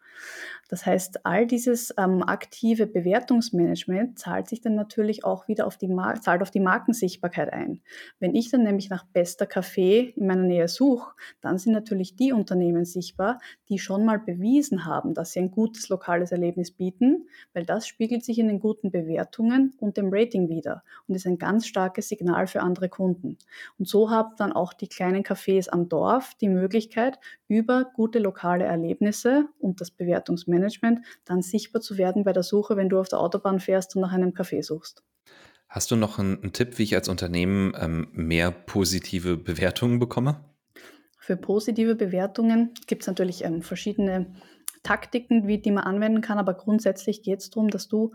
[0.68, 5.96] Das heißt, all dieses ähm, aktive Bewertungsmanagement zahlt sich dann natürlich auch wieder auf die,
[6.22, 7.82] zahlt auf die Markensichtbarkeit ein.
[8.20, 12.34] Wenn ich dann nämlich nach bester Kaffee in meiner Nähe suche, dann sind natürlich die
[12.34, 13.38] Unternehmen sichtbar,
[13.70, 18.26] die schon mal bewiesen haben, dass sie ein gutes lokales Erlebnis bieten, weil das spiegelt
[18.26, 22.48] sich in den guten Bewertungen und dem Rating wieder und ist ein ganz starkes Signal
[22.48, 23.38] für andere Kunden.
[23.78, 28.66] Und so haben dann auch die kleinen Cafés am Dorf die Möglichkeit, über gute lokale
[28.66, 30.05] Erlebnisse und das Bewertungsmanagement
[31.26, 34.12] dann sichtbar zu werden bei der Suche, wenn du auf der Autobahn fährst und nach
[34.12, 35.04] einem Café suchst.
[35.68, 40.46] Hast du noch einen, einen Tipp, wie ich als Unternehmen ähm, mehr positive Bewertungen bekomme?
[41.20, 44.36] Für positive Bewertungen gibt es natürlich ähm, verschiedene
[44.84, 48.14] Taktiken, wie, die man anwenden kann, aber grundsätzlich geht es darum, dass du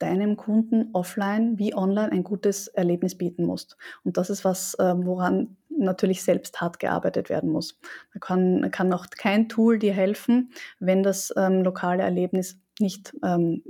[0.00, 3.76] deinem Kunden offline wie online ein gutes Erlebnis bieten musst.
[4.04, 7.78] Und das ist was, äh, woran natürlich selbst hart gearbeitet werden muss.
[8.12, 13.62] Da kann, kann auch kein Tool dir helfen, wenn das ähm, lokale Erlebnis nicht, ähm,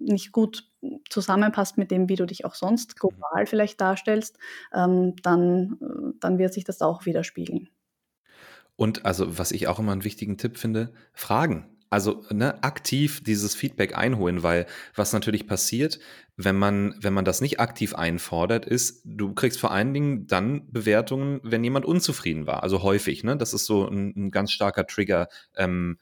[0.00, 0.68] nicht gut
[1.10, 2.98] zusammenpasst mit dem, wie du dich auch sonst mhm.
[3.00, 4.38] global vielleicht darstellst,
[4.74, 7.68] ähm, dann, dann wird sich das auch widerspiegeln.
[8.76, 13.54] Und also, was ich auch immer einen wichtigen Tipp finde, Fragen also ne, aktiv dieses
[13.54, 15.98] Feedback einholen, weil was natürlich passiert,
[16.36, 20.70] wenn man, wenn man das nicht aktiv einfordert, ist, du kriegst vor allen Dingen dann
[20.70, 22.62] Bewertungen, wenn jemand unzufrieden war.
[22.62, 23.36] Also häufig, ne?
[23.36, 25.98] Das ist so ein, ein ganz starker Trigger, ähm,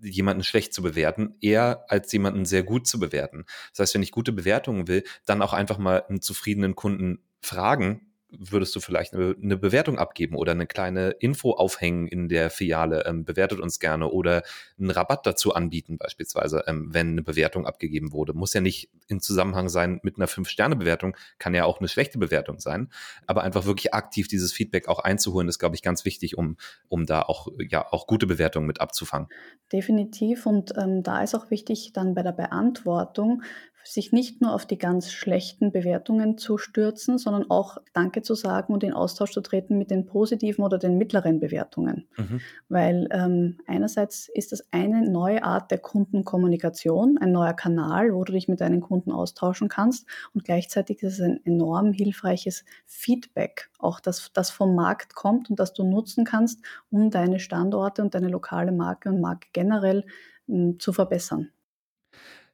[0.00, 3.44] jemanden schlecht zu bewerten, eher als jemanden sehr gut zu bewerten.
[3.72, 8.07] Das heißt, wenn ich gute Bewertungen will, dann auch einfach mal einen zufriedenen Kunden fragen,
[8.30, 13.24] würdest du vielleicht eine, Bewertung abgeben oder eine kleine Info aufhängen in der Filiale, ähm,
[13.24, 14.42] bewertet uns gerne oder
[14.78, 18.34] einen Rabatt dazu anbieten, beispielsweise, ähm, wenn eine Bewertung abgegeben wurde.
[18.34, 22.60] Muss ja nicht in Zusammenhang sein mit einer Fünf-Sterne-Bewertung, kann ja auch eine schlechte Bewertung
[22.60, 22.90] sein.
[23.26, 26.56] Aber einfach wirklich aktiv dieses Feedback auch einzuholen, ist, glaube ich, ganz wichtig, um,
[26.88, 29.28] um da auch, ja, auch gute Bewertungen mit abzufangen.
[29.72, 30.44] Definitiv.
[30.44, 33.42] Und ähm, da ist auch wichtig, dann bei der Beantwortung
[33.84, 38.72] sich nicht nur auf die ganz schlechten Bewertungen zu stürzen, sondern auch Danke zu sagen
[38.72, 42.06] und in Austausch zu treten mit den positiven oder den mittleren Bewertungen.
[42.16, 42.40] Mhm.
[42.68, 48.32] Weil ähm, einerseits ist das eine neue Art der Kundenkommunikation, ein neuer Kanal, wo du
[48.32, 54.00] dich mit deinen Kunden austauschen kannst und gleichzeitig ist es ein enorm hilfreiches Feedback, auch
[54.00, 56.60] das, das vom Markt kommt und das du nutzen kannst,
[56.90, 60.04] um deine Standorte und deine lokale Marke und Marke generell
[60.46, 61.50] m, hm, zu verbessern.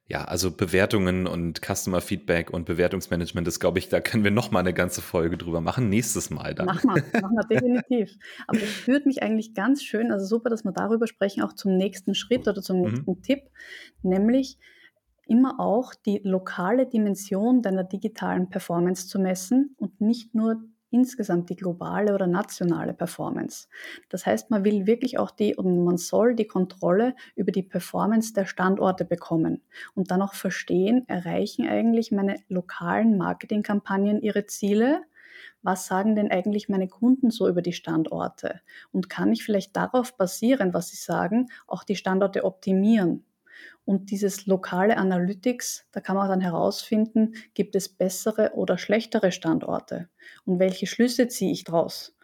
[0.07, 4.51] Ja, also Bewertungen und Customer Feedback und Bewertungsmanagement ist, glaube ich, da können wir noch
[4.51, 5.89] mal eine ganze Folge drüber machen.
[5.89, 6.67] Nächstes Mal dann.
[6.67, 8.15] Machen wir, machen wir definitiv.
[8.45, 11.75] Aber es führt mich eigentlich ganz schön, also super, dass wir darüber sprechen, auch zum
[11.75, 12.83] nächsten Schritt oder zum mhm.
[12.83, 13.21] nächsten mhm.
[13.23, 13.39] Tipp,
[14.03, 14.59] nämlich
[15.27, 21.55] immer auch die lokale Dimension deiner digitalen Performance zu messen und nicht nur insgesamt die
[21.55, 23.67] globale oder nationale Performance.
[24.09, 28.33] Das heißt, man will wirklich auch die und man soll die Kontrolle über die Performance
[28.33, 29.61] der Standorte bekommen
[29.93, 35.01] und dann auch verstehen, erreichen eigentlich meine lokalen Marketingkampagnen ihre Ziele?
[35.61, 38.61] Was sagen denn eigentlich meine Kunden so über die Standorte?
[38.91, 43.25] Und kann ich vielleicht darauf basieren, was sie sagen, auch die Standorte optimieren?
[43.85, 50.09] Und dieses lokale Analytics, da kann man dann herausfinden, gibt es bessere oder schlechtere Standorte
[50.45, 52.15] und welche Schlüsse ziehe ich daraus.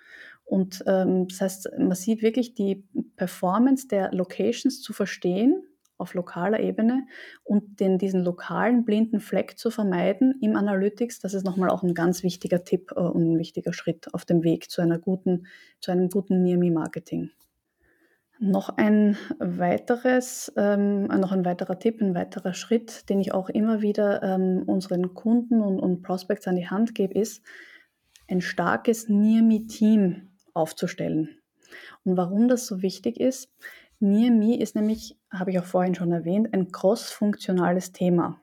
[0.43, 2.84] Und ähm, das heißt, man sieht wirklich die
[3.15, 5.63] Performance der Locations zu verstehen
[6.02, 7.06] auf lokaler Ebene
[7.43, 11.19] und den, diesen lokalen blinden Fleck zu vermeiden im Analytics.
[11.19, 14.43] Das ist nochmal auch ein ganz wichtiger Tipp äh, und ein wichtiger Schritt auf dem
[14.43, 15.45] Weg zu einer guten,
[15.80, 17.30] zu einem guten Near-Me-Marketing.
[18.43, 23.84] Noch ein weiteres, ähm, noch ein weiterer Tipp, ein weiterer Schritt, den ich auch immer
[23.84, 27.43] wieder ähm, unseren Kunden und, und Prospects an die Hand gebe, ist,
[28.27, 31.39] ein starkes Near-Me-Team aufzustellen.
[32.04, 33.54] Und warum das so wichtig ist,
[33.99, 38.41] Near-Me ist nämlich, habe ich auch vorhin schon erwähnt, ein cross-funktionales Thema.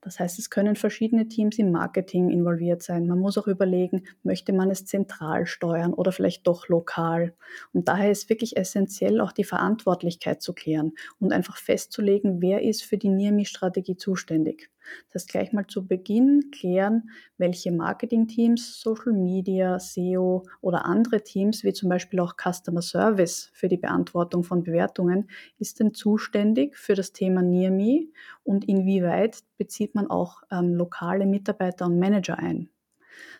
[0.00, 3.06] Das heißt, es können verschiedene Teams im Marketing involviert sein.
[3.06, 7.34] Man muss auch überlegen, möchte man es zentral steuern oder vielleicht doch lokal.
[7.72, 12.82] Und daher ist wirklich essentiell, auch die Verantwortlichkeit zu klären und einfach festzulegen, wer ist
[12.84, 14.70] für die NIRMI-Strategie zuständig.
[15.06, 21.64] Das heißt, gleich mal zu Beginn klären, welche Marketing-Teams, Social Media, SEO oder andere Teams,
[21.64, 26.94] wie zum Beispiel auch Customer Service für die Beantwortung von Bewertungen, ist denn zuständig für
[26.94, 28.08] das Thema Near Me
[28.44, 32.70] und inwieweit bezieht man auch ähm, lokale Mitarbeiter und Manager ein.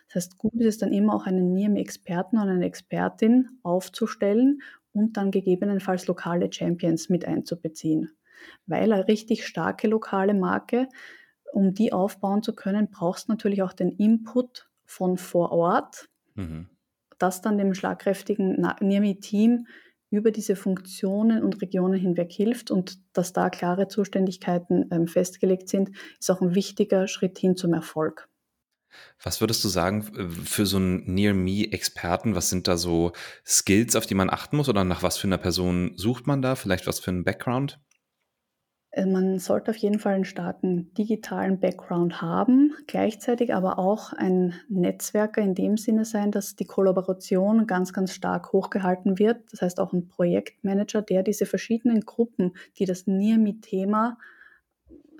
[0.07, 4.61] Das heißt, gut ist es dann immer auch einen Near Me-Experten oder eine Expertin aufzustellen
[4.91, 8.11] und dann gegebenenfalls lokale Champions mit einzubeziehen.
[8.65, 10.87] Weil eine richtig starke lokale Marke
[11.53, 16.69] um die aufbauen zu können, brauchst du natürlich auch den Input von vor Ort, mhm.
[17.17, 19.67] das dann dem schlagkräftigen NIRMI-Team
[20.11, 25.91] über diese Funktionen und Regionen hinweg hilft und dass da klare Zuständigkeiten ähm, festgelegt sind,
[26.19, 28.27] ist auch ein wichtiger Schritt hin zum Erfolg.
[29.21, 30.01] Was würdest du sagen
[30.45, 32.33] für so einen Near-Me-Experten?
[32.33, 33.11] Was sind da so
[33.45, 36.55] Skills, auf die man achten muss oder nach was für einer Person sucht man da?
[36.55, 37.79] Vielleicht was für einen Background?
[38.91, 44.53] Äh, man sollte auf jeden Fall einen starken digitalen Background haben, gleichzeitig aber auch ein
[44.67, 49.51] Netzwerker in dem Sinne sein, dass die Kollaboration ganz, ganz stark hochgehalten wird.
[49.51, 54.17] Das heißt auch ein Projektmanager, der diese verschiedenen Gruppen, die das NIRMI-Thema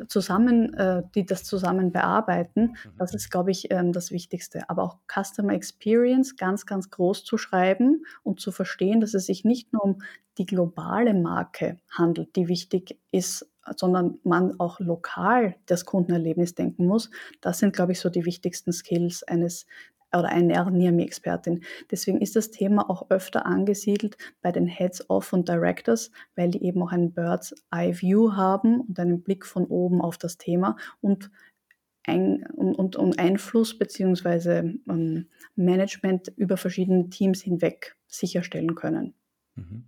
[0.08, 2.98] zusammen, äh, die das zusammen bearbeiten, mhm.
[2.98, 4.70] das ist, glaube ich, ähm, das Wichtigste.
[4.70, 9.44] Aber auch Customer Experience ganz, ganz groß zu schreiben und zu verstehen, dass es sich
[9.44, 10.02] nicht nur um
[10.38, 17.10] die globale Marke handelt, die wichtig ist, sondern man auch lokal das Kundenerlebnis denken muss.
[17.42, 19.66] Das sind, glaube ich, so die wichtigsten Skills eines
[20.12, 21.64] oder einer NIRMI-Expertin.
[21.92, 26.82] Deswegen ist das Thema auch öfter angesiedelt bei den Heads-of und Directors, weil die eben
[26.82, 31.30] auch einen Bird's Eye View haben und einen Blick von oben auf das Thema und
[32.06, 34.78] ein, und, und, Einfluss bzw.
[34.90, 39.14] Ähm, Management über verschiedene Teams hinweg sicherstellen können.
[39.56, 39.84] Mhm.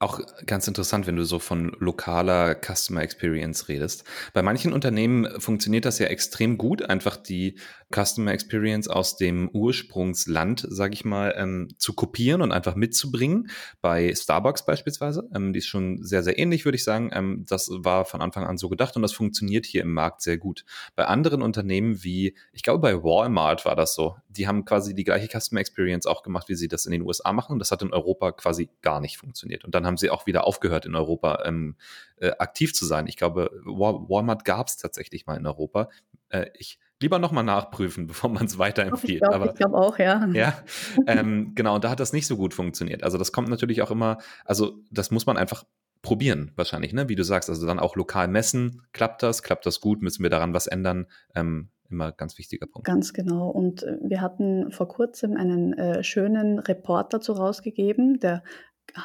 [0.00, 4.04] Auch ganz interessant, wenn du so von lokaler Customer Experience redest.
[4.32, 7.58] Bei manchen Unternehmen funktioniert das ja extrem gut, einfach die
[7.92, 13.50] Customer Experience aus dem Ursprungsland, sage ich mal, ähm, zu kopieren und einfach mitzubringen.
[13.80, 17.10] Bei Starbucks beispielsweise, ähm, die ist schon sehr, sehr ähnlich, würde ich sagen.
[17.12, 20.38] Ähm, das war von Anfang an so gedacht und das funktioniert hier im Markt sehr
[20.38, 20.64] gut.
[20.94, 24.16] Bei anderen Unternehmen wie, ich glaube, bei Walmart war das so.
[24.38, 27.32] Die haben quasi die gleiche Customer Experience auch gemacht, wie sie das in den USA
[27.32, 27.52] machen.
[27.52, 29.64] Und das hat in Europa quasi gar nicht funktioniert.
[29.64, 31.76] Und dann haben sie auch wieder aufgehört, in Europa ähm,
[32.16, 33.06] äh, aktiv zu sein.
[33.08, 35.88] Ich glaube, Walmart gab es tatsächlich mal in Europa.
[36.28, 39.22] Äh, ich lieber nochmal nachprüfen, bevor man es weiterempfiehlt.
[39.22, 40.26] Ich glaube glaub auch, ja.
[40.32, 40.62] Ja,
[41.06, 43.02] ähm, genau, und da hat das nicht so gut funktioniert.
[43.02, 45.64] Also das kommt natürlich auch immer, also das muss man einfach
[46.02, 47.08] probieren, wahrscheinlich, ne?
[47.08, 50.30] Wie du sagst, also dann auch lokal messen, klappt das, klappt das gut, müssen wir
[50.30, 51.06] daran was ändern?
[51.34, 52.86] Ähm, immer ganz wichtiger Punkt.
[52.86, 53.48] Ganz genau.
[53.50, 58.42] Und äh, wir hatten vor kurzem einen äh, schönen Report dazu rausgegeben, der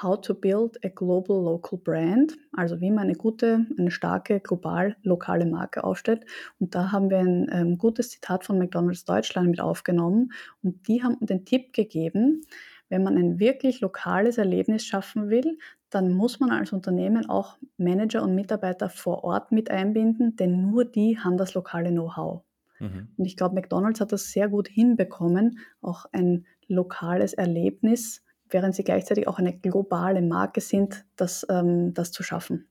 [0.02, 4.96] How to Build a Global Local Brand, also wie man eine gute, eine starke global
[5.04, 6.26] lokale Marke aufstellt.
[6.60, 10.32] Und da haben wir ein ähm, gutes Zitat von McDonald's Deutschland mit aufgenommen
[10.62, 12.44] und die haben den Tipp gegeben,
[12.90, 15.58] wenn man ein wirklich lokales Erlebnis schaffen will,
[15.90, 20.86] dann muss man als Unternehmen auch Manager und Mitarbeiter vor Ort mit einbinden, denn nur
[20.86, 22.44] die haben das lokale Know-how.
[22.84, 23.08] Mhm.
[23.18, 28.24] Und ich glaube, McDonald's hat das sehr gut hinbekommen, auch ein lokales Erlebnis
[28.54, 32.68] während sie gleichzeitig auch eine globale Marke sind, das, ähm, das zu schaffen.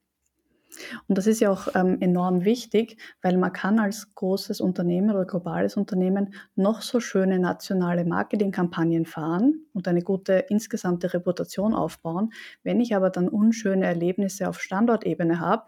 [1.06, 5.26] Und das ist ja auch ähm, enorm wichtig, weil man kann als großes Unternehmen oder
[5.26, 12.32] globales Unternehmen noch so schöne nationale Marketingkampagnen fahren und eine gute insgesamte Reputation aufbauen.
[12.62, 15.64] Wenn ich aber dann unschöne Erlebnisse auf Standortebene habe,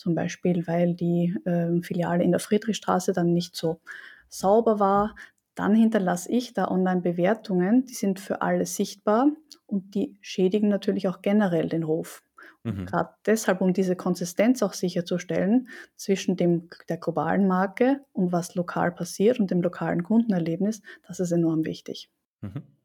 [0.00, 3.80] zum Beispiel weil die äh, Filiale in der Friedrichstraße dann nicht so
[4.28, 5.14] sauber war,
[5.54, 9.28] dann hinterlasse ich da Online-Bewertungen, die sind für alle sichtbar
[9.66, 12.22] und die schädigen natürlich auch generell den Ruf.
[12.62, 12.86] Mhm.
[12.86, 18.92] Gerade deshalb, um diese Konsistenz auch sicherzustellen zwischen dem, der globalen Marke und was lokal
[18.92, 22.10] passiert und dem lokalen Kundenerlebnis, das ist enorm wichtig.
[22.40, 22.79] Mhm.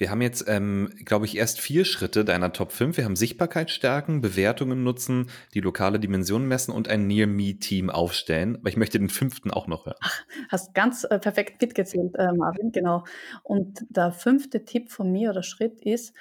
[0.00, 2.96] Wir haben jetzt, ähm, glaube ich, erst vier Schritte deiner Top 5.
[2.96, 8.56] Wir haben Sichtbarkeit stärken, Bewertungen nutzen, die lokale Dimension messen und ein Near-Me-Team aufstellen.
[8.56, 9.98] Aber ich möchte den fünften auch noch hören.
[10.00, 13.04] Ach, hast ganz äh, perfekt mitgezählt, äh, Marvin, genau.
[13.42, 16.14] Und der fünfte Tipp von mir oder Schritt ist,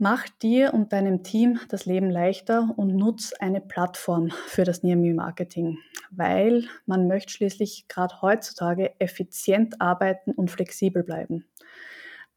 [0.00, 5.78] Mach dir und deinem Team das Leben leichter und nutz eine Plattform für das Near-Me-Marketing,
[6.12, 11.46] weil man möchte schließlich gerade heutzutage effizient arbeiten und flexibel bleiben.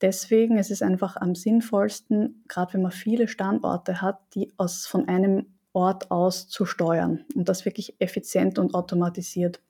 [0.01, 4.87] Deswegen es ist es einfach am sinnvollsten, gerade wenn man viele Standorte hat, die aus,
[4.87, 9.61] von einem Ort aus zu steuern und das wirklich effizient und automatisiert.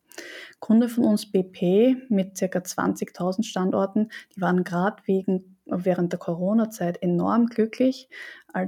[0.59, 2.45] Kunde von uns BP mit ca.
[2.45, 8.09] 20.000 Standorten, die waren gerade während der Corona-Zeit enorm glücklich,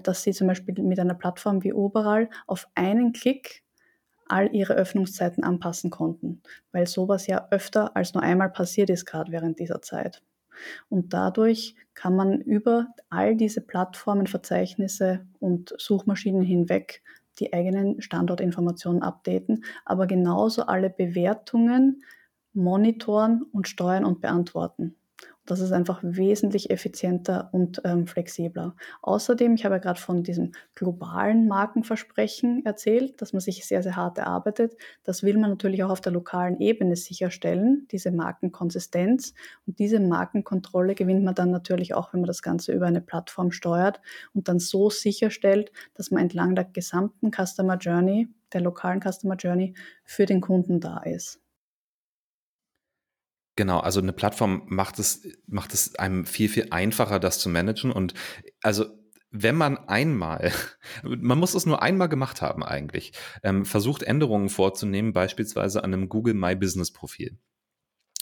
[0.03, 3.63] dass sie zum Beispiel mit einer Plattform wie Oberal auf einen Klick
[4.27, 6.41] all ihre Öffnungszeiten anpassen konnten,
[6.71, 10.21] weil sowas ja öfter als nur einmal passiert ist, gerade während dieser Zeit.
[10.89, 17.01] Und dadurch kann man über all diese Plattformen, Verzeichnisse und Suchmaschinen hinweg
[17.39, 22.03] die eigenen Standortinformationen updaten, aber genauso alle Bewertungen
[22.53, 24.95] monitoren und steuern und beantworten.
[25.45, 28.75] Das ist einfach wesentlich effizienter und ähm, flexibler.
[29.01, 33.97] Außerdem, ich habe ja gerade von diesem globalen Markenversprechen erzählt, dass man sich sehr, sehr
[33.97, 34.77] hart erarbeitet.
[35.03, 39.33] Das will man natürlich auch auf der lokalen Ebene sicherstellen, diese Markenkonsistenz.
[39.67, 43.51] Und diese Markenkontrolle gewinnt man dann natürlich auch, wenn man das Ganze über eine Plattform
[43.51, 43.99] steuert
[44.33, 49.73] und dann so sicherstellt, dass man entlang der gesamten Customer Journey, der lokalen Customer Journey
[50.05, 51.42] für den Kunden da ist.
[53.55, 57.91] Genau, also eine Plattform macht es, macht es einem viel, viel einfacher, das zu managen.
[57.91, 58.15] Und
[58.61, 58.85] also
[59.29, 60.51] wenn man einmal,
[61.03, 66.09] man muss es nur einmal gemacht haben eigentlich, ähm, versucht Änderungen vorzunehmen, beispielsweise an einem
[66.09, 67.37] Google My Business Profil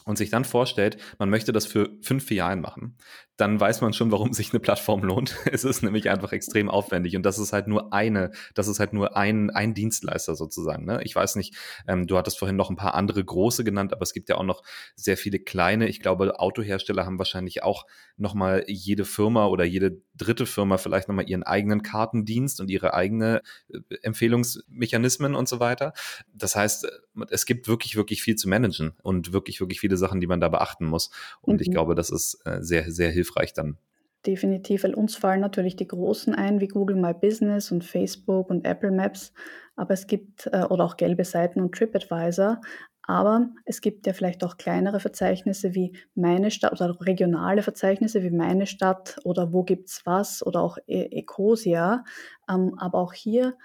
[0.06, 2.98] und sich dann vorstellt, man möchte das für fünf Filialen machen,
[3.42, 5.36] dann weiß man schon, warum sich eine Plattform lohnt.
[5.52, 8.94] es ist nämlich einfach extrem aufwendig und das ist halt nur eine, das ist halt
[8.94, 10.86] nur ein, ein Dienstleister sozusagen.
[10.86, 11.02] Ne?
[11.04, 11.56] Ich weiß nicht,
[11.88, 14.44] ähm, du hattest vorhin noch ein paar andere große genannt, aber es gibt ja auch
[14.44, 14.62] noch
[14.96, 15.88] sehr viele kleine.
[15.88, 17.86] Ich glaube, Autohersteller haben wahrscheinlich auch
[18.18, 23.42] nochmal jede Firma oder jede dritte Firma vielleicht nochmal ihren eigenen Kartendienst und ihre eigene
[23.70, 25.94] äh, Empfehlungsmechanismen und so weiter.
[26.34, 26.88] Das heißt,
[27.30, 30.50] es gibt wirklich, wirklich viel zu managen und wirklich, wirklich viele Sachen, die man da
[30.50, 31.12] beachten muss.
[31.42, 31.62] Und mhm.
[31.62, 33.78] ich glaube, das ist äh, sehr, sehr hilfreich dann.
[34.26, 38.68] Definitiv, weil uns fallen natürlich die Großen ein, wie Google My Business und Facebook und
[38.68, 39.34] Apple Maps,
[39.76, 42.62] aber es gibt, äh, oder auch gelbe Seiten und TripAdvisor,
[43.04, 48.30] Aber es gibt ja vielleicht auch kleinere Verzeichnisse wie meine Stadt oder regionale Verzeichnisse wie
[48.30, 52.04] meine Stadt oder wo gibt's was oder auch e Ecosia.
[52.48, 53.58] Ähm, aber auch hier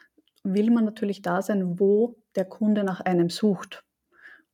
[0.42, 3.85] will man natürlich da sein, wo der Kunde nach einem sucht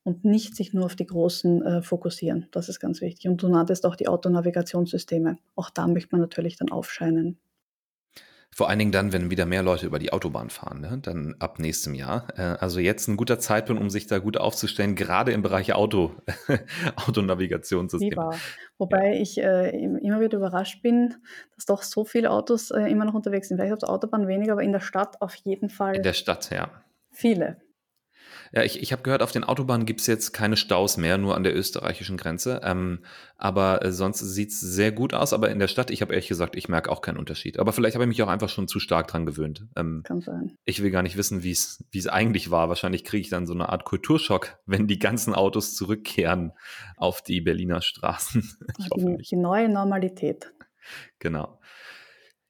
[0.04, 2.48] und nicht sich nur auf die großen äh, fokussieren.
[2.50, 3.28] Das ist ganz wichtig.
[3.28, 5.38] Und du nanntest auch die Autonavigationssysteme.
[5.54, 7.38] Auch da möchte man natürlich dann aufscheinen.
[8.54, 10.98] Vor allen Dingen dann, wenn wieder mehr Leute über die Autobahn fahren, ne?
[11.00, 12.26] dann ab nächstem Jahr.
[12.36, 16.12] Äh, also jetzt ein guter Zeitpunkt, um sich da gut aufzustellen, gerade im Bereich Auto,
[16.96, 18.30] Autonavigationssysteme.
[18.76, 19.20] Wobei ja.
[19.22, 21.14] ich äh, immer wieder überrascht bin,
[21.54, 23.56] dass doch so viele Autos äh, immer noch unterwegs sind.
[23.56, 25.96] Vielleicht auf der Autobahn weniger, aber in der Stadt auf jeden Fall.
[25.96, 26.70] In der Stadt, ja.
[27.10, 27.56] Viele.
[28.54, 31.36] Ja, ich, ich habe gehört, auf den Autobahnen gibt es jetzt keine Staus mehr, nur
[31.36, 32.60] an der österreichischen Grenze.
[32.62, 33.00] Ähm,
[33.38, 35.32] aber äh, sonst sieht es sehr gut aus.
[35.32, 37.58] Aber in der Stadt, ich habe ehrlich gesagt, ich merke auch keinen Unterschied.
[37.58, 39.66] Aber vielleicht habe ich mich auch einfach schon zu stark dran gewöhnt.
[39.74, 40.58] Ähm, Kann sein.
[40.66, 42.68] Ich will gar nicht wissen, wie es eigentlich war.
[42.68, 46.52] Wahrscheinlich kriege ich dann so eine Art Kulturschock, wenn die ganzen Autos zurückkehren
[46.98, 48.42] auf die Berliner Straßen.
[48.96, 50.52] die, die neue Normalität.
[51.18, 51.58] Genau.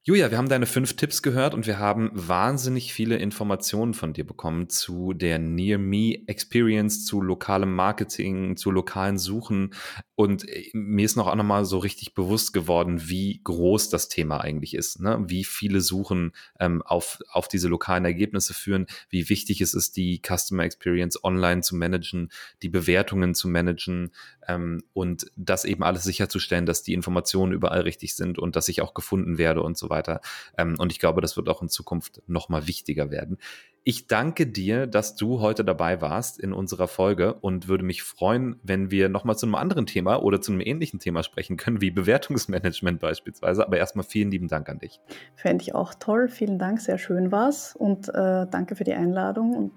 [0.05, 4.27] Julia, wir haben deine fünf Tipps gehört und wir haben wahnsinnig viele Informationen von dir
[4.27, 9.73] bekommen zu der Near Me Experience, zu lokalem Marketing, zu lokalen Suchen.
[10.17, 14.41] Und äh, mir ist noch auch nochmal so richtig bewusst geworden, wie groß das Thema
[14.41, 15.23] eigentlich ist, ne?
[15.29, 20.21] wie viele Suchen ähm, auf, auf diese lokalen Ergebnisse führen, wie wichtig es ist, die
[20.21, 22.33] Customer Experience online zu managen,
[22.63, 24.11] die Bewertungen zu managen
[24.49, 28.83] ähm, und das eben alles sicherzustellen, dass die Informationen überall richtig sind und dass ich
[28.83, 30.21] auch gefunden werde und so weiter.
[30.59, 33.39] Ähm, und ich glaube, das wird auch in Zukunft nochmal wichtiger werden.
[33.85, 38.61] Ich danke dir, dass du heute dabei warst in unserer Folge und würde mich freuen,
[38.63, 41.91] wenn wir nochmal zu einem anderen Thema oder zu einem ähnlichen Thema sprechen können, wie
[41.91, 43.67] Bewertungsmanagement beispielsweise.
[43.67, 45.01] Aber erstmal vielen lieben Dank an dich.
[45.35, 46.29] Fände ich auch toll.
[46.29, 49.73] Vielen Dank, sehr schön war's und äh, danke für die Einladung und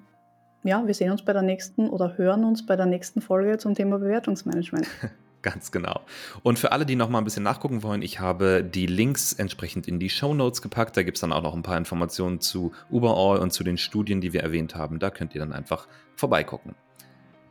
[0.66, 3.76] ja, wir sehen uns bei der nächsten oder hören uns bei der nächsten Folge zum
[3.76, 4.88] Thema Bewertungsmanagement.
[5.46, 6.02] Ganz genau.
[6.42, 9.88] Und für alle, die noch mal ein bisschen nachgucken wollen, ich habe die Links entsprechend
[9.88, 10.98] in die Show Notes gepackt.
[10.98, 14.22] Da gibt es dann auch noch ein paar Informationen zu Überall und zu den Studien,
[14.22, 14.98] die wir erwähnt haben.
[14.98, 16.74] Da könnt ihr dann einfach vorbeigucken.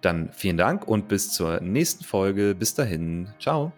[0.00, 2.56] Dann vielen Dank und bis zur nächsten Folge.
[2.56, 3.28] Bis dahin.
[3.38, 3.72] Ciao.